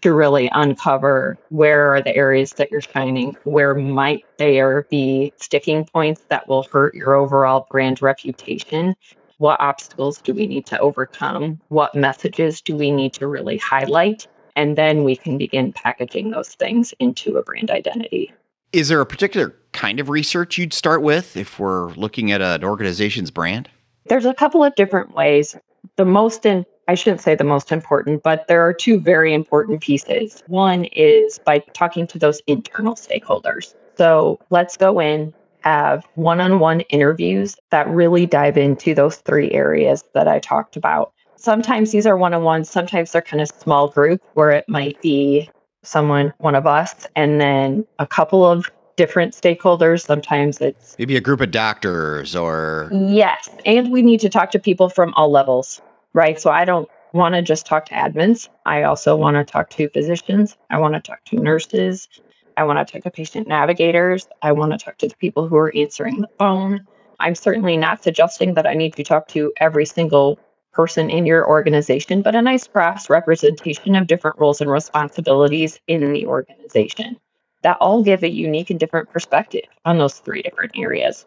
to 0.00 0.12
really 0.12 0.50
uncover 0.54 1.38
where 1.50 1.94
are 1.94 2.02
the 2.02 2.16
areas 2.16 2.54
that 2.54 2.68
you're 2.72 2.80
shining, 2.80 3.36
where 3.44 3.76
might 3.76 4.24
there 4.38 4.88
be 4.90 5.32
sticking 5.36 5.84
points 5.84 6.22
that 6.30 6.48
will 6.48 6.64
hurt 6.64 6.96
your 6.96 7.14
overall 7.14 7.68
brand 7.70 8.02
reputation. 8.02 8.96
What 9.38 9.60
obstacles 9.60 10.20
do 10.20 10.34
we 10.34 10.48
need 10.48 10.66
to 10.66 10.78
overcome? 10.80 11.60
What 11.68 11.94
messages 11.94 12.60
do 12.60 12.74
we 12.74 12.90
need 12.90 13.12
to 13.12 13.28
really 13.28 13.58
highlight? 13.58 14.26
And 14.56 14.76
then 14.76 15.04
we 15.04 15.14
can 15.14 15.38
begin 15.38 15.72
packaging 15.72 16.32
those 16.32 16.56
things 16.56 16.92
into 16.98 17.36
a 17.36 17.42
brand 17.44 17.70
identity. 17.70 18.32
Is 18.72 18.88
there 18.88 19.00
a 19.00 19.06
particular 19.06 19.54
kind 19.70 20.00
of 20.00 20.08
research 20.08 20.58
you'd 20.58 20.72
start 20.72 21.02
with 21.02 21.36
if 21.36 21.60
we're 21.60 21.90
looking 21.90 22.32
at 22.32 22.42
an 22.42 22.64
organization's 22.64 23.30
brand? 23.30 23.68
There's 24.06 24.26
a 24.26 24.34
couple 24.34 24.64
of 24.64 24.74
different 24.74 25.14
ways. 25.14 25.56
The 25.96 26.04
most 26.04 26.46
in 26.46 26.64
I 26.88 26.94
shouldn't 26.94 27.20
say 27.20 27.34
the 27.34 27.44
most 27.44 27.70
important, 27.70 28.22
but 28.22 28.48
there 28.48 28.60
are 28.66 28.72
two 28.72 28.98
very 28.98 29.32
important 29.32 29.80
pieces. 29.80 30.42
One 30.48 30.84
is 30.86 31.38
by 31.38 31.60
talking 31.74 32.06
to 32.08 32.18
those 32.18 32.42
internal 32.46 32.94
stakeholders. 32.94 33.74
So 33.96 34.40
let's 34.50 34.76
go 34.76 35.00
in, 35.00 35.32
have 35.60 36.04
one 36.16 36.40
on 36.40 36.58
one 36.58 36.80
interviews 36.90 37.56
that 37.70 37.88
really 37.88 38.26
dive 38.26 38.56
into 38.56 38.94
those 38.94 39.16
three 39.18 39.50
areas 39.52 40.04
that 40.14 40.26
I 40.26 40.40
talked 40.40 40.76
about. 40.76 41.12
Sometimes 41.36 41.92
these 41.92 42.06
are 42.06 42.16
one 42.16 42.34
on 42.34 42.42
ones, 42.42 42.68
sometimes 42.68 43.12
they're 43.12 43.22
kind 43.22 43.40
of 43.40 43.48
small 43.48 43.88
group 43.88 44.20
where 44.34 44.50
it 44.50 44.68
might 44.68 45.00
be 45.02 45.48
someone, 45.82 46.32
one 46.38 46.54
of 46.54 46.66
us, 46.66 47.06
and 47.16 47.40
then 47.40 47.86
a 47.98 48.06
couple 48.06 48.44
of 48.44 48.70
different 48.96 49.34
stakeholders. 49.34 50.04
Sometimes 50.04 50.60
it's 50.60 50.96
maybe 50.98 51.16
a 51.16 51.20
group 51.20 51.40
of 51.40 51.50
doctors 51.50 52.36
or. 52.36 52.90
Yes. 52.92 53.48
And 53.64 53.90
we 53.90 54.02
need 54.02 54.20
to 54.20 54.28
talk 54.28 54.50
to 54.52 54.58
people 54.58 54.88
from 54.88 55.12
all 55.14 55.30
levels, 55.30 55.80
right? 56.12 56.40
So 56.40 56.50
I 56.50 56.64
don't 56.64 56.88
want 57.12 57.34
to 57.34 57.42
just 57.42 57.66
talk 57.66 57.86
to 57.86 57.94
admins. 57.94 58.48
I 58.66 58.82
also 58.82 59.16
want 59.16 59.36
to 59.36 59.44
talk 59.44 59.70
to 59.70 59.88
physicians. 59.90 60.56
I 60.70 60.78
want 60.78 60.94
to 60.94 61.00
talk 61.00 61.24
to 61.26 61.36
nurses. 61.36 62.08
I 62.56 62.64
want 62.64 62.86
to 62.86 62.90
talk 62.90 63.02
to 63.04 63.10
patient 63.10 63.48
navigators. 63.48 64.28
I 64.42 64.52
want 64.52 64.72
to 64.72 64.78
talk 64.78 64.98
to 64.98 65.08
the 65.08 65.16
people 65.16 65.48
who 65.48 65.56
are 65.56 65.74
answering 65.74 66.20
the 66.20 66.28
phone. 66.38 66.86
I'm 67.20 67.34
certainly 67.34 67.76
not 67.76 68.02
suggesting 68.02 68.54
that 68.54 68.66
I 68.66 68.74
need 68.74 68.94
to 68.96 69.04
talk 69.04 69.28
to 69.28 69.52
every 69.58 69.86
single 69.86 70.38
person 70.72 71.10
in 71.10 71.26
your 71.26 71.46
organization, 71.46 72.22
but 72.22 72.34
a 72.34 72.42
nice 72.42 72.66
cross 72.66 73.10
representation 73.10 73.94
of 73.94 74.06
different 74.06 74.38
roles 74.38 74.60
and 74.60 74.70
responsibilities 74.70 75.78
in 75.86 76.12
the 76.12 76.26
organization 76.26 77.18
that 77.62 77.76
all 77.80 78.02
give 78.02 78.22
a 78.22 78.28
unique 78.28 78.70
and 78.70 78.78
different 78.78 79.10
perspective 79.10 79.64
on 79.84 79.98
those 79.98 80.18
three 80.18 80.42
different 80.42 80.72
areas. 80.76 81.26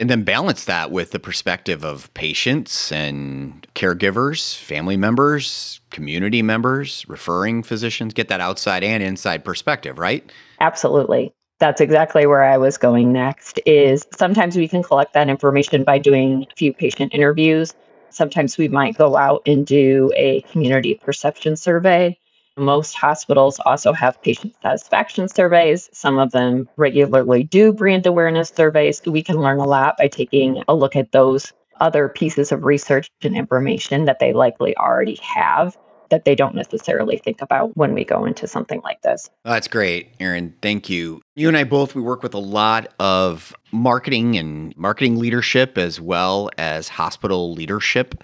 And 0.00 0.10
then 0.10 0.24
balance 0.24 0.64
that 0.64 0.90
with 0.90 1.12
the 1.12 1.20
perspective 1.20 1.84
of 1.84 2.12
patients 2.14 2.90
and 2.90 3.64
caregivers, 3.74 4.56
family 4.56 4.96
members, 4.96 5.80
community 5.90 6.42
members, 6.42 7.04
referring 7.08 7.62
physicians, 7.62 8.12
get 8.12 8.28
that 8.28 8.40
outside 8.40 8.82
and 8.82 9.02
inside 9.02 9.44
perspective, 9.44 9.98
right? 9.98 10.28
Absolutely. 10.60 11.32
That's 11.60 11.80
exactly 11.80 12.26
where 12.26 12.42
I 12.42 12.58
was 12.58 12.76
going 12.76 13.12
next 13.12 13.60
is 13.64 14.04
sometimes 14.16 14.56
we 14.56 14.66
can 14.66 14.82
collect 14.82 15.12
that 15.14 15.28
information 15.28 15.84
by 15.84 15.98
doing 15.98 16.46
a 16.50 16.54
few 16.56 16.72
patient 16.72 17.14
interviews. 17.14 17.72
Sometimes 18.10 18.58
we 18.58 18.66
might 18.66 18.98
go 18.98 19.16
out 19.16 19.42
and 19.46 19.64
do 19.64 20.10
a 20.16 20.40
community 20.50 20.98
perception 21.00 21.54
survey 21.54 22.18
most 22.56 22.94
hospitals 22.94 23.58
also 23.60 23.92
have 23.92 24.20
patient 24.22 24.54
satisfaction 24.62 25.28
surveys. 25.28 25.88
Some 25.92 26.18
of 26.18 26.32
them 26.32 26.68
regularly 26.76 27.44
do 27.44 27.72
brand 27.72 28.06
awareness 28.06 28.50
surveys. 28.50 29.02
We 29.06 29.22
can 29.22 29.36
learn 29.36 29.58
a 29.58 29.64
lot 29.64 29.96
by 29.98 30.08
taking 30.08 30.62
a 30.68 30.74
look 30.74 30.96
at 30.96 31.12
those 31.12 31.52
other 31.80 32.08
pieces 32.08 32.52
of 32.52 32.64
research 32.64 33.08
and 33.22 33.36
information 33.36 34.04
that 34.04 34.18
they 34.18 34.32
likely 34.32 34.76
already 34.76 35.16
have 35.16 35.76
that 36.10 36.26
they 36.26 36.34
don't 36.34 36.54
necessarily 36.54 37.16
think 37.16 37.40
about 37.40 37.74
when 37.74 37.94
we 37.94 38.04
go 38.04 38.26
into 38.26 38.46
something 38.46 38.82
like 38.84 39.00
this. 39.00 39.30
That's 39.44 39.66
great, 39.66 40.10
Aaron. 40.20 40.54
Thank 40.60 40.90
you. 40.90 41.22
You 41.34 41.48
and 41.48 41.56
I 41.56 41.64
both, 41.64 41.94
we 41.94 42.02
work 42.02 42.22
with 42.22 42.34
a 42.34 42.38
lot 42.38 42.92
of 43.00 43.54
marketing 43.72 44.36
and 44.36 44.76
marketing 44.76 45.18
leadership 45.18 45.78
as 45.78 45.98
well 45.98 46.50
as 46.58 46.90
hospital 46.90 47.54
leadership 47.54 48.22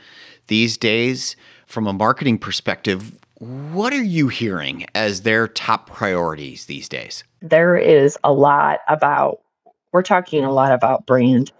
these 0.48 0.76
days. 0.76 1.34
From 1.66 1.86
a 1.86 1.92
marketing 1.94 2.38
perspective, 2.38 3.18
what 3.38 3.92
are 3.92 4.02
you 4.02 4.26
hearing 4.28 4.84
as 4.96 5.22
their 5.22 5.46
top 5.46 5.88
priorities 5.88 6.64
these 6.64 6.88
days? 6.88 7.22
There 7.40 7.76
is 7.76 8.18
a 8.24 8.32
lot 8.32 8.80
about, 8.88 9.40
we're 9.92 10.02
talking 10.02 10.44
a 10.44 10.50
lot 10.50 10.72
about 10.72 11.06
brand. 11.06 11.52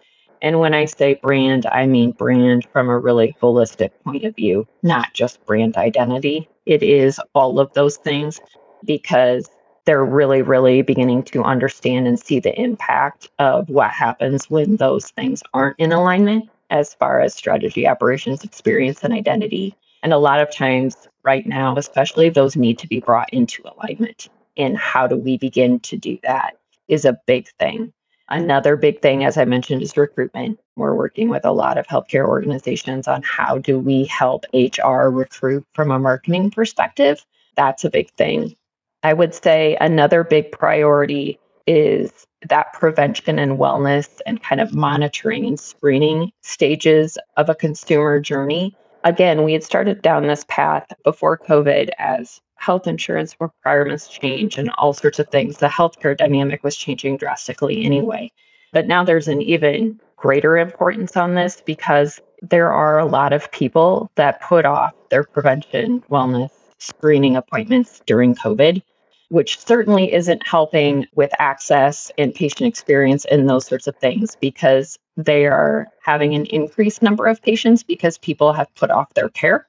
And 0.42 0.58
when 0.58 0.74
I 0.74 0.86
say 0.86 1.14
brand, 1.14 1.66
I 1.66 1.86
mean 1.86 2.12
brand 2.12 2.66
from 2.72 2.88
a 2.88 2.98
really 2.98 3.36
holistic 3.40 3.90
point 4.04 4.24
of 4.24 4.34
view, 4.34 4.66
not 4.82 5.14
just 5.14 5.44
brand 5.46 5.76
identity. 5.76 6.48
It 6.66 6.82
is 6.82 7.20
all 7.34 7.60
of 7.60 7.72
those 7.74 7.96
things 7.96 8.40
because 8.84 9.48
they're 9.84 10.04
really, 10.04 10.42
really 10.42 10.82
beginning 10.82 11.22
to 11.24 11.44
understand 11.44 12.08
and 12.08 12.18
see 12.18 12.40
the 12.40 12.60
impact 12.60 13.30
of 13.38 13.68
what 13.68 13.90
happens 13.90 14.50
when 14.50 14.76
those 14.76 15.10
things 15.10 15.42
aren't 15.54 15.78
in 15.78 15.92
alignment 15.92 16.50
as 16.70 16.94
far 16.94 17.20
as 17.20 17.34
strategy, 17.34 17.86
operations, 17.86 18.44
experience, 18.44 19.02
and 19.02 19.14
identity. 19.14 19.74
And 20.02 20.12
a 20.12 20.18
lot 20.18 20.40
of 20.40 20.54
times, 20.54 20.96
right 21.24 21.46
now, 21.46 21.76
especially, 21.76 22.28
those 22.28 22.56
need 22.56 22.78
to 22.78 22.88
be 22.88 23.00
brought 23.00 23.32
into 23.32 23.62
alignment. 23.64 24.28
And 24.56 24.76
how 24.76 25.06
do 25.06 25.16
we 25.16 25.38
begin 25.38 25.80
to 25.80 25.96
do 25.96 26.18
that 26.22 26.56
is 26.88 27.04
a 27.04 27.18
big 27.26 27.48
thing. 27.58 27.92
Another 28.30 28.76
big 28.76 29.00
thing, 29.00 29.24
as 29.24 29.38
I 29.38 29.44
mentioned, 29.46 29.82
is 29.82 29.96
recruitment. 29.96 30.60
We're 30.76 30.94
working 30.94 31.30
with 31.30 31.44
a 31.44 31.52
lot 31.52 31.78
of 31.78 31.86
healthcare 31.86 32.28
organizations 32.28 33.08
on 33.08 33.22
how 33.22 33.58
do 33.58 33.78
we 33.78 34.04
help 34.04 34.44
HR 34.52 35.08
recruit 35.08 35.64
from 35.72 35.90
a 35.90 35.98
marketing 35.98 36.50
perspective. 36.50 37.24
That's 37.56 37.84
a 37.84 37.90
big 37.90 38.10
thing. 38.12 38.54
I 39.02 39.14
would 39.14 39.34
say 39.34 39.76
another 39.80 40.24
big 40.24 40.52
priority 40.52 41.38
is 41.66 42.26
that 42.48 42.72
prevention 42.72 43.38
and 43.38 43.58
wellness 43.58 44.20
and 44.26 44.42
kind 44.42 44.60
of 44.60 44.74
monitoring 44.74 45.46
and 45.46 45.58
screening 45.58 46.30
stages 46.42 47.16
of 47.36 47.48
a 47.48 47.54
consumer 47.54 48.20
journey 48.20 48.76
again, 49.04 49.44
we 49.44 49.52
had 49.52 49.62
started 49.62 50.02
down 50.02 50.26
this 50.26 50.44
path 50.48 50.86
before 51.04 51.38
COVID 51.38 51.90
as 51.98 52.40
health 52.56 52.86
insurance 52.86 53.36
requirements 53.40 54.08
change 54.08 54.58
and 54.58 54.70
all 54.78 54.92
sorts 54.92 55.18
of 55.18 55.28
things. 55.28 55.58
The 55.58 55.68
healthcare 55.68 56.16
dynamic 56.16 56.64
was 56.64 56.76
changing 56.76 57.18
drastically 57.18 57.84
anyway. 57.84 58.32
But 58.72 58.86
now 58.86 59.04
there's 59.04 59.28
an 59.28 59.40
even 59.42 60.00
greater 60.16 60.56
importance 60.56 61.16
on 61.16 61.34
this 61.34 61.62
because 61.64 62.20
there 62.42 62.72
are 62.72 62.98
a 62.98 63.06
lot 63.06 63.32
of 63.32 63.50
people 63.52 64.10
that 64.16 64.40
put 64.40 64.64
off 64.66 64.92
their 65.10 65.24
prevention, 65.24 66.00
wellness, 66.10 66.50
screening 66.78 67.36
appointments 67.36 68.02
during 68.06 68.34
COVID 68.34 68.82
which 69.30 69.58
certainly 69.58 70.12
isn't 70.12 70.46
helping 70.46 71.06
with 71.14 71.30
access 71.38 72.10
and 72.18 72.34
patient 72.34 72.66
experience 72.66 73.24
and 73.26 73.48
those 73.48 73.66
sorts 73.66 73.86
of 73.86 73.96
things 73.96 74.36
because 74.40 74.98
they 75.18 75.46
are 75.46 75.88
having 76.00 76.34
an 76.34 76.46
increased 76.46 77.02
number 77.02 77.26
of 77.26 77.42
patients 77.42 77.82
because 77.82 78.16
people 78.16 78.52
have 78.52 78.72
put 78.76 78.90
off 78.90 79.12
their 79.14 79.28
care. 79.28 79.66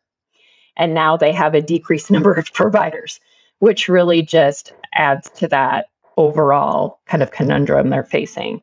And 0.78 0.94
now 0.94 1.18
they 1.18 1.34
have 1.34 1.56
a 1.56 1.62
decreased 1.62 2.12
number 2.12 2.32
of 2.34 2.54
providers, 2.54 3.20
which 3.58 3.90
really 3.90 4.22
just 4.22 4.72
adds 4.94 5.30
to 5.32 5.48
that 5.48 5.88
overall 6.18 7.00
kind 7.08 7.24
of 7.24 7.32
conundrum 7.32 7.90
they're 7.90 8.04
facing. 8.04 8.62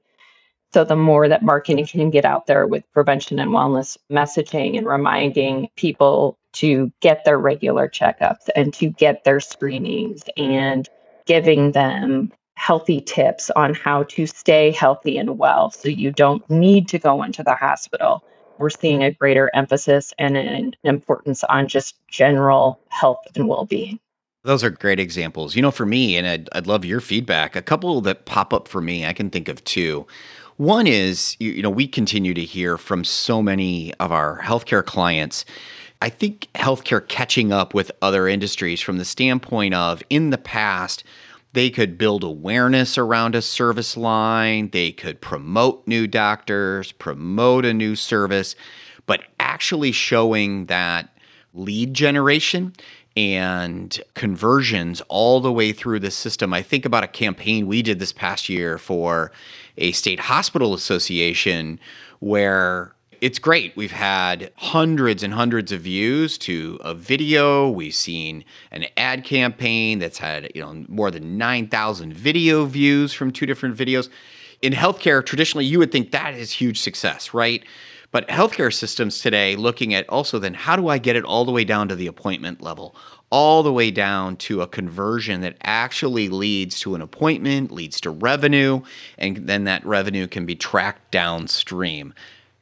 So, 0.73 0.85
the 0.85 0.97
more 0.97 1.29
that 1.29 1.43
marketing 1.43 1.87
can 1.87 2.11
get 2.11 2.25
out 2.25 2.47
there 2.47 2.67
with 2.67 2.85
prevention 2.93 3.39
and 3.39 3.51
wellness 3.51 3.97
messaging 4.11 4.77
and 4.77 4.87
reminding 4.87 5.69
people 5.77 6.39
to 6.55 6.93
get 7.01 7.25
their 7.25 7.39
regular 7.39 7.89
checkups 7.89 8.49
and 8.55 8.75
to 8.75 8.91
get 8.91 9.25
their 9.25 9.41
screenings 9.41 10.25
and 10.37 10.89
giving 11.25 11.73
them 11.73 12.31
healthy 12.57 13.01
tips 13.01 13.51
on 13.51 13.75
how 13.75 14.03
to 14.05 14.27
stay 14.27 14.71
healthy 14.71 15.17
and 15.17 15.39
well 15.39 15.71
so 15.71 15.89
you 15.89 16.11
don't 16.11 16.49
need 16.51 16.89
to 16.89 16.99
go 16.99 17.23
into 17.23 17.43
the 17.43 17.55
hospital. 17.55 18.25
We're 18.59 18.71
seeing 18.71 19.05
a 19.05 19.13
greater 19.13 19.51
emphasis 19.55 20.13
and 20.19 20.37
an 20.37 20.75
importance 20.83 21.45
on 21.45 21.69
just 21.69 21.97
general 22.09 22.81
health 22.89 23.21
and 23.35 23.49
well 23.49 23.67
being. 23.67 24.01
Those 24.45 24.65
are 24.65 24.71
great 24.71 25.01
examples. 25.01 25.57
You 25.57 25.63
know, 25.63 25.71
for 25.71 25.87
me, 25.87 26.17
and 26.17 26.27
I'd, 26.27 26.49
I'd 26.53 26.67
love 26.67 26.85
your 26.85 27.01
feedback, 27.01 27.57
a 27.57 27.63
couple 27.63 28.01
that 28.03 28.25
pop 28.27 28.55
up 28.55 28.69
for 28.69 28.81
me, 28.81 29.05
I 29.05 29.13
can 29.13 29.29
think 29.29 29.49
of 29.49 29.63
two. 29.65 30.07
One 30.57 30.87
is, 30.87 31.37
you, 31.39 31.51
you 31.51 31.63
know, 31.63 31.71
we 31.71 31.87
continue 31.87 32.33
to 32.33 32.45
hear 32.45 32.79
from 32.79 33.05
so 33.05 33.43
many 33.43 33.93
of 33.95 34.13
our 34.13 34.41
healthcare 34.41 34.85
clients 34.85 35.45
I 36.03 36.11
think 36.11 36.49
healthcare 36.55 37.07
catching 37.07 37.53
up 37.53 37.73
with 37.73 37.91
other 38.03 38.29
industries 38.29 38.81
from 38.81 38.99
the 38.99 39.05
standpoint 39.05 39.75
of 39.75 40.03
in 40.11 40.31
the 40.31 40.39
past, 40.39 41.05
they 41.57 41.71
could 41.71 41.97
build 41.97 42.23
awareness 42.23 42.99
around 42.99 43.35
a 43.35 43.41
service 43.41 43.97
line, 43.97 44.69
they 44.75 44.93
could 44.93 45.23
promote 45.23 45.87
new 45.87 46.07
doctors, 46.07 46.93
promote 46.93 47.65
a 47.65 47.73
new 47.73 47.97
service, 47.97 48.55
but 49.07 49.23
actually 49.41 49.91
showing 49.91 50.67
that 50.67 51.09
lead 51.55 51.95
generation 51.95 52.75
and 53.17 54.03
conversions 54.13 55.01
all 55.09 55.41
the 55.41 55.51
way 55.51 55.73
through 55.73 55.99
the 55.99 56.11
system. 56.11 56.53
I 56.53 56.61
think 56.61 56.85
about 56.85 57.05
a 57.05 57.09
campaign 57.09 57.67
we 57.67 57.81
did 57.81 58.01
this 58.01 58.13
past 58.13 58.51
year 58.51 58.77
for 58.77 59.33
a 59.79 59.93
state 59.93 60.21
hospital 60.21 60.75
association 60.75 61.81
where 62.21 62.95
it's 63.21 63.39
great. 63.39 63.77
We've 63.77 63.93
had 63.93 64.51
hundreds 64.57 65.23
and 65.23 65.33
hundreds 65.33 65.73
of 65.73 65.83
views 65.83 66.39
to 66.39 66.79
a 66.83 66.95
video. 66.95 67.69
We've 67.71 67.95
seen 67.95 68.45
an 68.71 68.87
ad 68.97 69.25
campaign 69.25 69.99
that's 69.99 70.19
had, 70.19 70.51
you 70.55 70.63
know, 70.63 70.85
more 70.89 71.11
than 71.11 71.39
9,000 71.39 72.13
video 72.13 72.65
views 72.65 73.13
from 73.13 73.31
two 73.31 73.47
different 73.47 73.77
videos. 73.77 74.09
In 74.63 74.73
healthcare, 74.73 75.25
traditionally 75.25 75.65
you 75.65 75.79
would 75.79 75.93
think 75.93 76.11
that 76.13 76.35
is 76.35 76.51
huge 76.51 76.81
success, 76.81 77.35
right? 77.35 77.65
But 78.11 78.29
healthcare 78.29 78.73
systems 78.73 79.21
today 79.21 79.57
looking 79.57 79.93
at 79.93 80.09
also 80.09 80.39
then 80.39 80.55
how 80.55 80.77
do 80.77 80.89
I 80.89 80.99
get 80.99 81.17
it 81.17 81.25
all 81.25 81.45
the 81.45 81.53
way 81.53 81.65
down 81.65 81.89
to 81.89 81.95
the 81.95 82.07
appointment 82.07 82.63
level, 82.63 82.97
all 83.31 83.63
the 83.63 83.73
way 83.73 83.91
down 83.91 84.37
to 84.37 84.63
a 84.63 84.67
conversion 84.67 85.41
that 85.41 85.57
actually 85.63 86.29
leads 86.29 86.81
to 86.81 86.95
an 86.95 87.03
appointment, 87.03 87.73
leads 87.73 88.01
to 88.03 88.11
revenue, 88.11 88.81
and 89.19 89.49
then 89.49 89.65
that 89.65 89.85
revenue 89.85 90.27
can 90.27 90.47
be 90.47 90.55
tracked 90.55 91.11
downstream. 91.11 92.15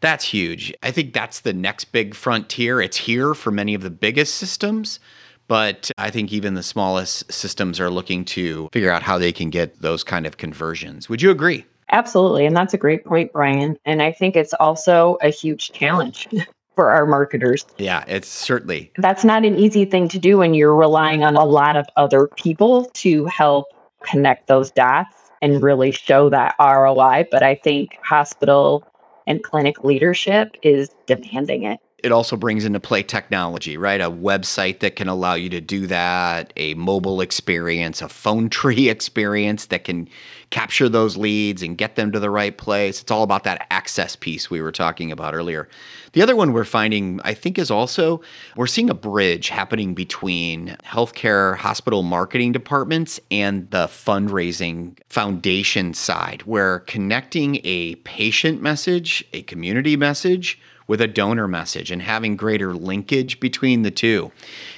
That's 0.05 0.27
huge. 0.27 0.71
I 0.83 0.91
think 0.91 1.15
that's 1.15 1.41
the 1.41 1.55
next 1.55 1.87
big 1.87 2.15
frontier. 2.15 2.79
It's 2.79 2.99
here 2.99 3.33
for 3.33 3.51
many 3.51 3.73
of 3.73 3.81
the 3.81 3.89
biggest 3.89 4.35
systems, 4.35 5.01
but 5.49 5.91
I 5.97 6.11
think 6.11 6.31
even 6.31 6.53
the 6.53 6.63
smallest 6.63 7.33
systems 7.33 7.81
are 7.81 7.89
looking 7.89 8.27
to 8.27 8.69
figure 8.71 8.91
out 8.91 9.03
how 9.03 9.17
they 9.17 9.33
can 9.33 9.49
get 9.49 9.81
those 9.81 10.05
kind 10.05 10.27
of 10.27 10.37
conversions. 10.37 11.09
Would 11.09 11.23
you 11.23 11.31
agree? 11.31 11.65
Absolutely. 11.91 12.45
And 12.45 12.55
that's 12.55 12.75
a 12.75 12.77
great 12.77 13.07
point, 13.07 13.33
Brian. 13.33 13.79
And 13.87 14.03
I 14.03 14.13
think 14.13 14.37
it's 14.37 14.53
also 14.61 15.17
a 15.23 15.31
huge 15.31 15.73
challenge 15.73 16.29
for 16.75 16.91
our 16.91 17.07
marketers. 17.07 17.65
Yeah, 17.79 18.05
it's 18.07 18.29
certainly. 18.29 18.93
That's 18.99 19.25
not 19.25 19.47
an 19.47 19.57
easy 19.57 19.87
thing 19.87 20.09
to 20.09 20.19
do 20.19 20.37
when 20.37 20.53
you're 20.53 20.77
relying 20.77 21.25
on 21.25 21.35
a 21.35 21.47
lot 21.47 21.79
of 21.79 21.87
other 21.97 22.29
people 22.37 22.85
to 22.97 23.25
help 23.25 23.69
connect 24.03 24.49
those 24.49 24.71
dots 24.71 25.17
and 25.41 25.63
really 25.63 25.93
show 25.93 26.29
that 26.29 26.57
ROI. 26.61 27.29
But 27.31 27.43
I 27.43 27.55
think 27.55 27.97
hospital 28.03 28.87
and 29.27 29.43
clinic 29.43 29.85
leadership 29.85 30.57
is 30.63 30.91
demanding 31.07 31.65
it 31.65 31.81
it 32.05 32.13
also 32.13 32.37
brings 32.37 32.67
into 32.67 32.79
play 32.79 33.03
technology, 33.03 33.79
right? 33.79 33.99
A 33.99 34.11
website 34.11 34.81
that 34.81 34.95
can 34.95 35.09
allow 35.09 35.33
you 35.33 35.49
to 35.49 35.61
do 35.63 35.87
that, 35.87 36.53
a 36.55 36.75
mobile 36.75 37.23
experience, 37.23 38.03
a 38.03 38.11
phone 38.11 38.51
tree 38.51 38.91
experience 38.91 39.67
that 39.67 39.85
can 39.85 40.07
capture 40.51 40.91
those 40.91 41.17
leads 41.17 41.63
and 41.63 41.79
get 41.79 41.97
them 41.97 42.13
to 42.13 42.21
the 42.21 42.29
right 42.29 42.59
place. 42.59 43.01
It's 43.01 43.11
all 43.11 43.23
about 43.23 43.45
that 43.45 43.67
access 43.71 44.17
piece 44.17 44.51
we 44.51 44.61
were 44.61 44.71
talking 44.71 45.11
about 45.11 45.35
earlier. 45.35 45.67
The 46.13 46.21
other 46.21 46.37
one 46.37 46.53
we're 46.53 46.65
finding, 46.65 47.21
I 47.25 47.33
think, 47.33 47.59
is 47.59 47.71
also 47.71 48.21
we're 48.55 48.67
seeing 48.67 48.91
a 48.91 48.95
bridge 48.95 49.49
happening 49.49 49.95
between 49.95 50.77
healthcare 50.85 51.57
hospital 51.57 52.03
marketing 52.03 52.53
departments 52.53 53.19
and 53.31 53.71
the 53.71 53.87
fundraising 53.87 54.99
foundation 55.09 55.95
side, 55.95 56.43
where 56.43 56.81
connecting 56.81 57.61
a 57.65 57.95
patient 57.97 58.61
message, 58.61 59.25
a 59.33 59.41
community 59.43 59.97
message, 59.97 60.61
with 60.87 61.01
a 61.01 61.07
donor 61.07 61.49
message 61.49 61.91
and 61.91 62.03
having 62.03 62.37
greater 62.37 62.75
linkage 62.75 63.41
between 63.41 63.83
the 63.83 63.91
two. 63.91 64.31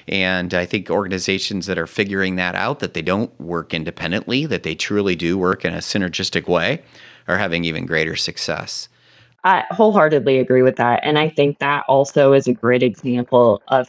And 0.06 0.54
I 0.54 0.64
think 0.64 0.90
organizations 0.90 1.66
that 1.66 1.78
are 1.78 1.86
figuring 1.86 2.36
that 2.36 2.54
out, 2.54 2.78
that 2.80 2.94
they 2.94 3.02
don't 3.02 3.38
work 3.40 3.74
independently, 3.74 4.46
that 4.46 4.62
they 4.62 4.74
truly 4.74 5.16
do 5.16 5.36
work 5.36 5.64
in 5.64 5.74
a 5.74 5.78
synergistic 5.78 6.46
way, 6.46 6.82
are 7.26 7.38
having 7.38 7.64
even 7.64 7.86
greater 7.86 8.16
success. 8.16 8.88
I 9.44 9.64
wholeheartedly 9.70 10.38
agree 10.38 10.62
with 10.62 10.76
that. 10.76 11.00
And 11.02 11.18
I 11.18 11.28
think 11.28 11.58
that 11.58 11.84
also 11.88 12.32
is 12.32 12.48
a 12.48 12.52
great 12.52 12.82
example 12.82 13.62
of 13.68 13.88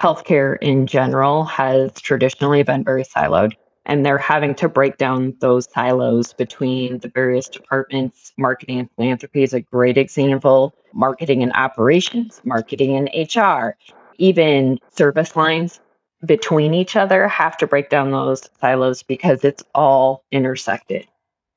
healthcare 0.00 0.58
in 0.60 0.86
general 0.86 1.44
has 1.44 1.92
traditionally 2.00 2.62
been 2.62 2.84
very 2.84 3.04
siloed 3.04 3.52
and 3.86 4.06
they're 4.06 4.18
having 4.18 4.54
to 4.54 4.68
break 4.68 4.96
down 4.96 5.34
those 5.40 5.68
silos 5.72 6.32
between 6.32 6.98
the 6.98 7.08
various 7.08 7.48
departments. 7.48 8.32
Marketing 8.38 8.80
and 8.80 8.90
philanthropy 8.96 9.42
is 9.42 9.52
a 9.52 9.60
great 9.60 9.98
example, 9.98 10.74
marketing 10.94 11.42
and 11.42 11.52
operations, 11.52 12.40
marketing 12.44 12.96
and 12.96 13.10
HR, 13.34 13.76
even 14.18 14.78
service 14.90 15.36
lines 15.36 15.80
between 16.24 16.74
each 16.74 16.96
other 16.96 17.26
have 17.28 17.56
to 17.58 17.66
break 17.66 17.90
down 17.90 18.10
those 18.10 18.48
silos 18.60 19.02
because 19.02 19.44
it's 19.44 19.64
all 19.74 20.24
intersected 20.30 21.06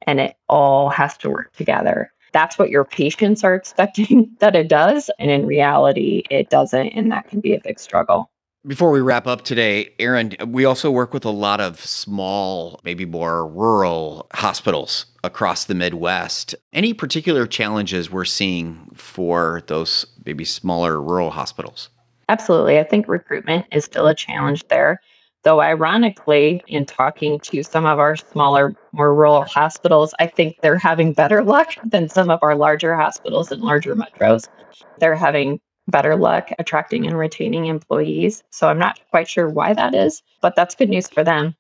and 0.08 0.20
it 0.20 0.36
all 0.50 0.90
has 0.90 1.18
to 1.18 1.30
work 1.30 1.54
together. 1.54 2.12
That's 2.34 2.58
what 2.58 2.70
your 2.70 2.84
patients 2.84 3.44
are 3.44 3.56
expecting 3.56 4.36
that 4.40 4.56
it 4.56 4.68
does. 4.68 5.10
And 5.20 5.32
in 5.32 5.46
reality, 5.46 6.24
it 6.30 6.50
doesn't. 6.50 6.90
And 6.90 7.12
that 7.12 7.30
can 7.30 7.40
be 7.40 7.54
a 7.54 7.62
big 7.64 7.80
struggle. 7.80 8.30
Before 8.68 8.90
we 8.90 9.00
wrap 9.00 9.28
up 9.28 9.44
today, 9.44 9.94
Aaron, 10.00 10.34
we 10.48 10.66
also 10.66 10.90
work 10.90 11.14
with 11.14 11.24
a 11.24 11.30
lot 11.30 11.62
of 11.62 11.80
small, 11.80 12.80
maybe 12.84 13.06
more 13.06 13.48
rural 13.48 14.28
hospitals 14.34 15.06
across 15.24 15.66
the 15.66 15.76
Midwest. 15.76 16.56
Any 16.74 16.92
particular 16.92 17.46
challenges 17.46 18.10
we're 18.10 18.26
seeing 18.26 18.90
for 18.96 19.62
those 19.68 20.08
maybe 20.26 20.46
smaller 20.46 21.00
rural 21.00 21.30
hospitals? 21.30 21.90
Absolutely. 22.28 22.80
I 22.80 22.84
think 22.84 23.08
recruitment 23.08 23.68
is 23.72 23.86
still 23.86 24.08
a 24.08 24.16
challenge 24.16 24.68
there. 24.70 25.00
Though, 25.44 25.62
ironically, 25.62 26.64
in 26.68 26.88
talking 26.88 27.40
to 27.42 27.62
some 27.62 27.86
of 27.86 28.00
our 28.00 28.16
smaller, 28.16 28.74
more 28.94 29.14
rural 29.14 29.44
hospitals, 29.44 30.16
I 30.20 30.26
think 30.26 30.56
they're 30.62 30.80
having 30.80 31.14
better 31.14 31.44
luck 31.44 31.76
than 31.84 32.10
some 32.10 32.32
of 32.32 32.40
our 32.42 32.56
larger 32.56 32.96
hospitals 32.96 33.52
and 33.52 33.62
larger 33.62 33.96
metros. 33.96 34.48
They're 34.98 35.16
having 35.16 35.60
better 35.88 36.16
luck 36.16 36.50
attracting 36.60 37.06
and 37.06 37.18
retaining 37.18 37.66
employees. 37.66 38.44
So 38.50 38.68
I'm 38.68 38.80
not 38.80 39.00
quite 39.12 39.28
sure 39.28 39.50
why 39.50 39.74
that 39.74 39.94
is, 39.94 40.24
but 40.42 40.56
that's 40.56 40.76
good 40.76 40.90
news 40.90 41.08
for 41.08 41.24
them. 41.24 41.56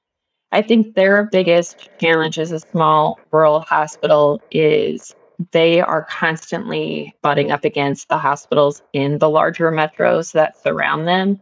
I 0.51 0.61
think 0.61 0.95
their 0.95 1.23
biggest 1.23 1.89
challenge 1.99 2.39
as 2.39 2.51
a 2.51 2.59
small 2.59 3.19
rural 3.31 3.61
hospital 3.61 4.41
is 4.51 5.15
they 5.51 5.81
are 5.81 6.05
constantly 6.05 7.13
butting 7.21 7.51
up 7.51 7.65
against 7.65 8.07
the 8.07 8.17
hospitals 8.17 8.81
in 8.93 9.17
the 9.17 9.29
larger 9.29 9.71
metros 9.71 10.31
that 10.31 10.61
surround 10.61 11.07
them 11.07 11.41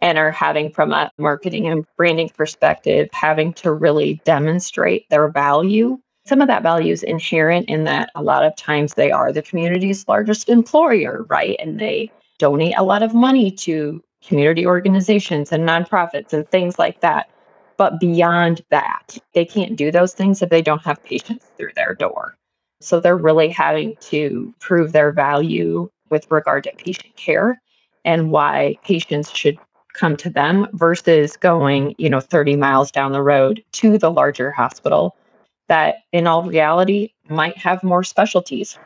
and 0.00 0.18
are 0.18 0.30
having 0.30 0.70
from 0.70 0.92
a 0.92 1.10
marketing 1.18 1.66
and 1.66 1.84
branding 1.96 2.28
perspective 2.28 3.08
having 3.12 3.52
to 3.54 3.72
really 3.72 4.20
demonstrate 4.24 5.08
their 5.10 5.28
value 5.28 5.98
some 6.24 6.40
of 6.40 6.46
that 6.46 6.62
value 6.62 6.92
is 6.92 7.02
inherent 7.02 7.68
in 7.68 7.82
that 7.84 8.10
a 8.14 8.22
lot 8.22 8.44
of 8.44 8.54
times 8.54 8.94
they 8.94 9.10
are 9.10 9.32
the 9.32 9.42
community's 9.42 10.06
largest 10.06 10.48
employer 10.48 11.24
right 11.28 11.56
and 11.58 11.80
they 11.80 12.10
donate 12.42 12.74
a 12.76 12.82
lot 12.82 13.04
of 13.04 13.14
money 13.14 13.52
to 13.52 14.02
community 14.26 14.66
organizations 14.66 15.52
and 15.52 15.62
nonprofits 15.62 16.32
and 16.32 16.48
things 16.48 16.76
like 16.76 17.00
that. 17.00 17.30
But 17.76 18.00
beyond 18.00 18.62
that, 18.70 19.16
they 19.32 19.44
can't 19.44 19.76
do 19.76 19.92
those 19.92 20.12
things 20.12 20.42
if 20.42 20.50
they 20.50 20.60
don't 20.60 20.82
have 20.82 21.00
patients 21.04 21.46
through 21.56 21.70
their 21.76 21.94
door. 21.94 22.36
So 22.80 22.98
they're 22.98 23.16
really 23.16 23.48
having 23.48 23.94
to 24.10 24.52
prove 24.58 24.90
their 24.90 25.12
value 25.12 25.88
with 26.10 26.28
regard 26.32 26.64
to 26.64 26.72
patient 26.72 27.14
care 27.14 27.62
and 28.04 28.32
why 28.32 28.76
patients 28.84 29.30
should 29.30 29.56
come 29.94 30.16
to 30.16 30.28
them 30.28 30.66
versus 30.72 31.36
going, 31.36 31.94
you 31.96 32.10
know, 32.10 32.18
30 32.18 32.56
miles 32.56 32.90
down 32.90 33.12
the 33.12 33.22
road 33.22 33.62
to 33.74 33.98
the 33.98 34.10
larger 34.10 34.50
hospital 34.50 35.16
that 35.68 35.98
in 36.10 36.26
all 36.26 36.42
reality 36.42 37.12
might 37.28 37.56
have 37.56 37.84
more 37.84 38.02
specialties 38.02 38.76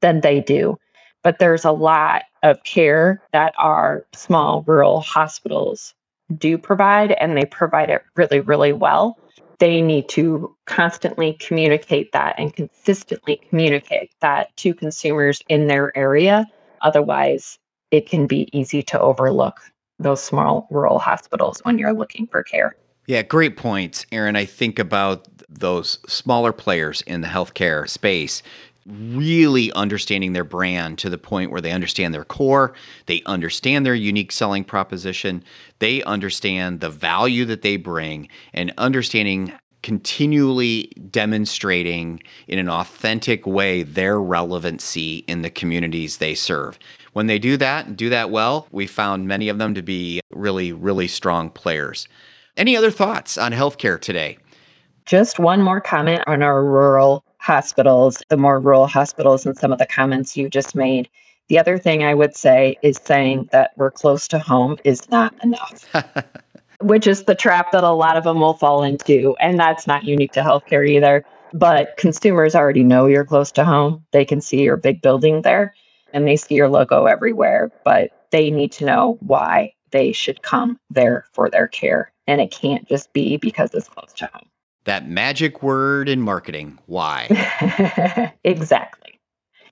than 0.00 0.22
they 0.22 0.40
do 0.40 0.78
but 1.22 1.38
there's 1.38 1.64
a 1.64 1.72
lot 1.72 2.22
of 2.42 2.62
care 2.64 3.22
that 3.32 3.54
our 3.58 4.06
small 4.14 4.62
rural 4.66 5.00
hospitals 5.00 5.94
do 6.36 6.56
provide, 6.58 7.12
and 7.12 7.36
they 7.36 7.44
provide 7.44 7.90
it 7.90 8.02
really, 8.16 8.40
really 8.40 8.72
well. 8.72 9.18
They 9.58 9.80
need 9.80 10.08
to 10.10 10.54
constantly 10.66 11.34
communicate 11.34 12.12
that 12.12 12.34
and 12.38 12.54
consistently 12.54 13.40
communicate 13.48 14.10
that 14.20 14.56
to 14.58 14.74
consumers 14.74 15.40
in 15.48 15.68
their 15.68 15.96
area. 15.96 16.46
Otherwise, 16.80 17.58
it 17.90 18.08
can 18.08 18.26
be 18.26 18.48
easy 18.52 18.82
to 18.82 18.98
overlook 18.98 19.60
those 19.98 20.22
small 20.22 20.66
rural 20.70 20.98
hospitals 20.98 21.60
when 21.64 21.78
you're 21.78 21.92
looking 21.92 22.26
for 22.26 22.42
care. 22.42 22.74
Yeah, 23.06 23.22
great 23.22 23.56
points, 23.56 24.06
Aaron. 24.10 24.36
I 24.36 24.44
think 24.44 24.78
about 24.78 25.28
those 25.48 25.98
smaller 26.08 26.52
players 26.52 27.02
in 27.02 27.20
the 27.20 27.28
healthcare 27.28 27.88
space 27.88 28.42
really 28.86 29.72
understanding 29.72 30.32
their 30.32 30.44
brand 30.44 30.98
to 30.98 31.10
the 31.10 31.18
point 31.18 31.50
where 31.50 31.60
they 31.60 31.72
understand 31.72 32.12
their 32.12 32.24
core, 32.24 32.74
they 33.06 33.22
understand 33.26 33.86
their 33.86 33.94
unique 33.94 34.32
selling 34.32 34.64
proposition, 34.64 35.42
they 35.78 36.02
understand 36.02 36.80
the 36.80 36.90
value 36.90 37.44
that 37.44 37.62
they 37.62 37.76
bring, 37.76 38.28
and 38.52 38.72
understanding 38.78 39.52
continually 39.82 40.92
demonstrating 41.10 42.22
in 42.46 42.58
an 42.58 42.68
authentic 42.68 43.46
way 43.46 43.82
their 43.82 44.20
relevancy 44.20 45.18
in 45.26 45.42
the 45.42 45.50
communities 45.50 46.18
they 46.18 46.34
serve. 46.34 46.78
When 47.12 47.26
they 47.26 47.38
do 47.38 47.56
that 47.56 47.86
and 47.86 47.96
do 47.96 48.08
that 48.08 48.30
well, 48.30 48.68
we 48.70 48.86
found 48.86 49.28
many 49.28 49.48
of 49.48 49.58
them 49.58 49.74
to 49.74 49.82
be 49.82 50.20
really, 50.30 50.72
really 50.72 51.08
strong 51.08 51.50
players. 51.50 52.08
Any 52.56 52.76
other 52.76 52.90
thoughts 52.90 53.36
on 53.36 53.52
healthcare 53.52 54.00
today? 54.00 54.38
Just 55.04 55.38
one 55.38 55.62
more 55.62 55.80
comment 55.80 56.22
on 56.26 56.42
our 56.42 56.64
rural 56.64 57.24
hospitals, 57.42 58.22
the 58.28 58.36
more 58.36 58.60
rural 58.60 58.86
hospitals, 58.86 59.44
and 59.44 59.56
some 59.56 59.72
of 59.72 59.78
the 59.78 59.86
comments 59.86 60.36
you 60.36 60.48
just 60.48 60.74
made. 60.74 61.08
The 61.48 61.58
other 61.58 61.76
thing 61.76 62.04
I 62.04 62.14
would 62.14 62.36
say 62.36 62.76
is 62.82 63.00
saying 63.04 63.48
that 63.50 63.72
we're 63.76 63.90
close 63.90 64.28
to 64.28 64.38
home 64.38 64.78
is 64.84 65.10
not 65.10 65.34
enough, 65.42 65.84
which 66.80 67.06
is 67.06 67.24
the 67.24 67.34
trap 67.34 67.72
that 67.72 67.82
a 67.82 67.90
lot 67.90 68.16
of 68.16 68.24
them 68.24 68.40
will 68.40 68.54
fall 68.54 68.84
into. 68.84 69.34
And 69.40 69.58
that's 69.58 69.86
not 69.88 70.04
unique 70.04 70.32
to 70.32 70.40
healthcare 70.40 70.88
either. 70.88 71.24
But 71.52 71.96
consumers 71.98 72.54
already 72.54 72.84
know 72.84 73.06
you're 73.06 73.26
close 73.26 73.52
to 73.52 73.64
home. 73.64 74.04
They 74.12 74.24
can 74.24 74.40
see 74.40 74.62
your 74.62 74.76
big 74.76 75.02
building 75.02 75.42
there 75.42 75.74
and 76.14 76.26
they 76.26 76.36
see 76.36 76.54
your 76.54 76.68
logo 76.68 77.06
everywhere, 77.06 77.70
but 77.84 78.10
they 78.30 78.50
need 78.50 78.72
to 78.72 78.86
know 78.86 79.18
why 79.20 79.74
they 79.90 80.12
should 80.12 80.42
come 80.42 80.78
there 80.90 81.24
for 81.32 81.50
their 81.50 81.68
care. 81.68 82.12
And 82.26 82.40
it 82.40 82.50
can't 82.50 82.88
just 82.88 83.12
be 83.12 83.36
because 83.36 83.74
it's 83.74 83.88
close 83.88 84.12
to 84.14 84.30
home. 84.32 84.48
That 84.84 85.08
magic 85.08 85.62
word 85.62 86.08
in 86.08 86.20
marketing. 86.20 86.78
Why? 86.86 87.26
exactly. 88.44 89.20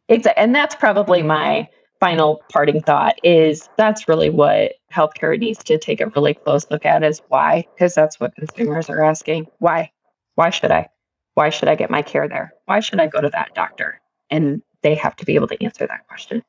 Exactly. 0.09 0.42
And 0.42 0.55
that's 0.55 0.75
probably 0.75 1.23
my 1.23 1.68
final 2.01 2.42
parting 2.51 2.81
thought 2.81 3.18
is 3.23 3.68
that's 3.77 4.09
really 4.09 4.31
what 4.31 4.73
healthcare 4.92 5.38
needs 5.38 5.62
to 5.64 5.79
take 5.79 6.01
a 6.01 6.07
really 6.09 6.35
close 6.35 6.66
look 6.70 6.87
at 6.87 7.05
is 7.05 7.20
why, 7.29 7.66
because 7.75 7.94
that's 7.94 8.18
what 8.18 8.35
consumers 8.35 8.88
are 8.88 9.05
asking. 9.05 9.46
Why? 9.59 9.90
Why 10.35 10.51
should 10.51 10.70
I? 10.70 10.88
Why 11.35 11.51
should 11.51 11.68
I 11.68 11.75
get 11.75 11.90
my 11.90 12.03
care 12.03 12.29
there? 12.29 12.53
Why 12.64 12.81
should 12.81 13.01
I 13.01 13.07
go 13.07 13.20
to 13.20 13.29
that 13.31 13.55
doctor? 13.55 14.01
And 14.31 14.62
they 14.83 14.94
have 14.94 15.14
to 15.16 15.25
be 15.25 15.35
able 15.35 15.49
to 15.49 15.62
answer 15.62 15.87
that 15.87 16.07
question. 16.09 16.42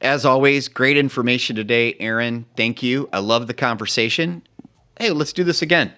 As 0.00 0.24
always, 0.24 0.68
great 0.68 0.96
information 0.96 1.56
today, 1.56 1.94
Aaron. 2.00 2.46
Thank 2.56 2.82
you. 2.82 3.08
I 3.12 3.18
love 3.18 3.46
the 3.46 3.54
conversation. 3.54 4.42
Hey, 4.98 5.10
let's 5.10 5.32
do 5.32 5.44
this 5.44 5.62
again. 5.62 5.92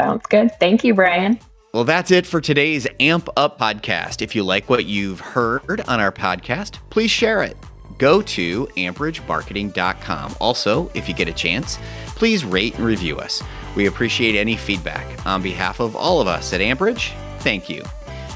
Sounds 0.00 0.24
good. 0.30 0.50
Thank 0.58 0.82
you, 0.82 0.94
Brian. 0.94 1.38
Well, 1.74 1.84
that's 1.84 2.10
it 2.10 2.26
for 2.26 2.40
today's 2.40 2.86
Amp 2.98 3.28
Up 3.36 3.58
podcast. 3.58 4.22
If 4.22 4.34
you 4.34 4.42
like 4.42 4.70
what 4.70 4.86
you've 4.86 5.20
heard 5.20 5.82
on 5.82 6.00
our 6.00 6.10
podcast, 6.10 6.78
please 6.88 7.10
share 7.10 7.42
it. 7.42 7.56
Go 7.98 8.22
to 8.22 8.66
amperagemarketing.com. 8.66 10.36
Also, 10.40 10.90
if 10.94 11.06
you 11.06 11.14
get 11.14 11.28
a 11.28 11.32
chance, 11.32 11.78
please 12.16 12.46
rate 12.46 12.74
and 12.76 12.84
review 12.84 13.18
us. 13.18 13.42
We 13.76 13.86
appreciate 13.86 14.36
any 14.36 14.56
feedback. 14.56 15.26
On 15.26 15.42
behalf 15.42 15.80
of 15.80 15.94
all 15.94 16.20
of 16.20 16.26
us 16.26 16.54
at 16.54 16.62
Amperage, 16.62 17.12
thank 17.40 17.68
you. 17.68 17.84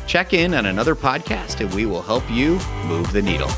Check 0.07 0.35
in 0.35 0.53
on 0.53 0.67
another 0.67 0.95
podcast 0.95 1.61
and 1.65 1.75
we 1.75 1.87
will 1.87 2.03
help 2.03 2.31
you 2.31 2.59
move 2.85 3.11
the 3.11 3.23
needle. 3.23 3.49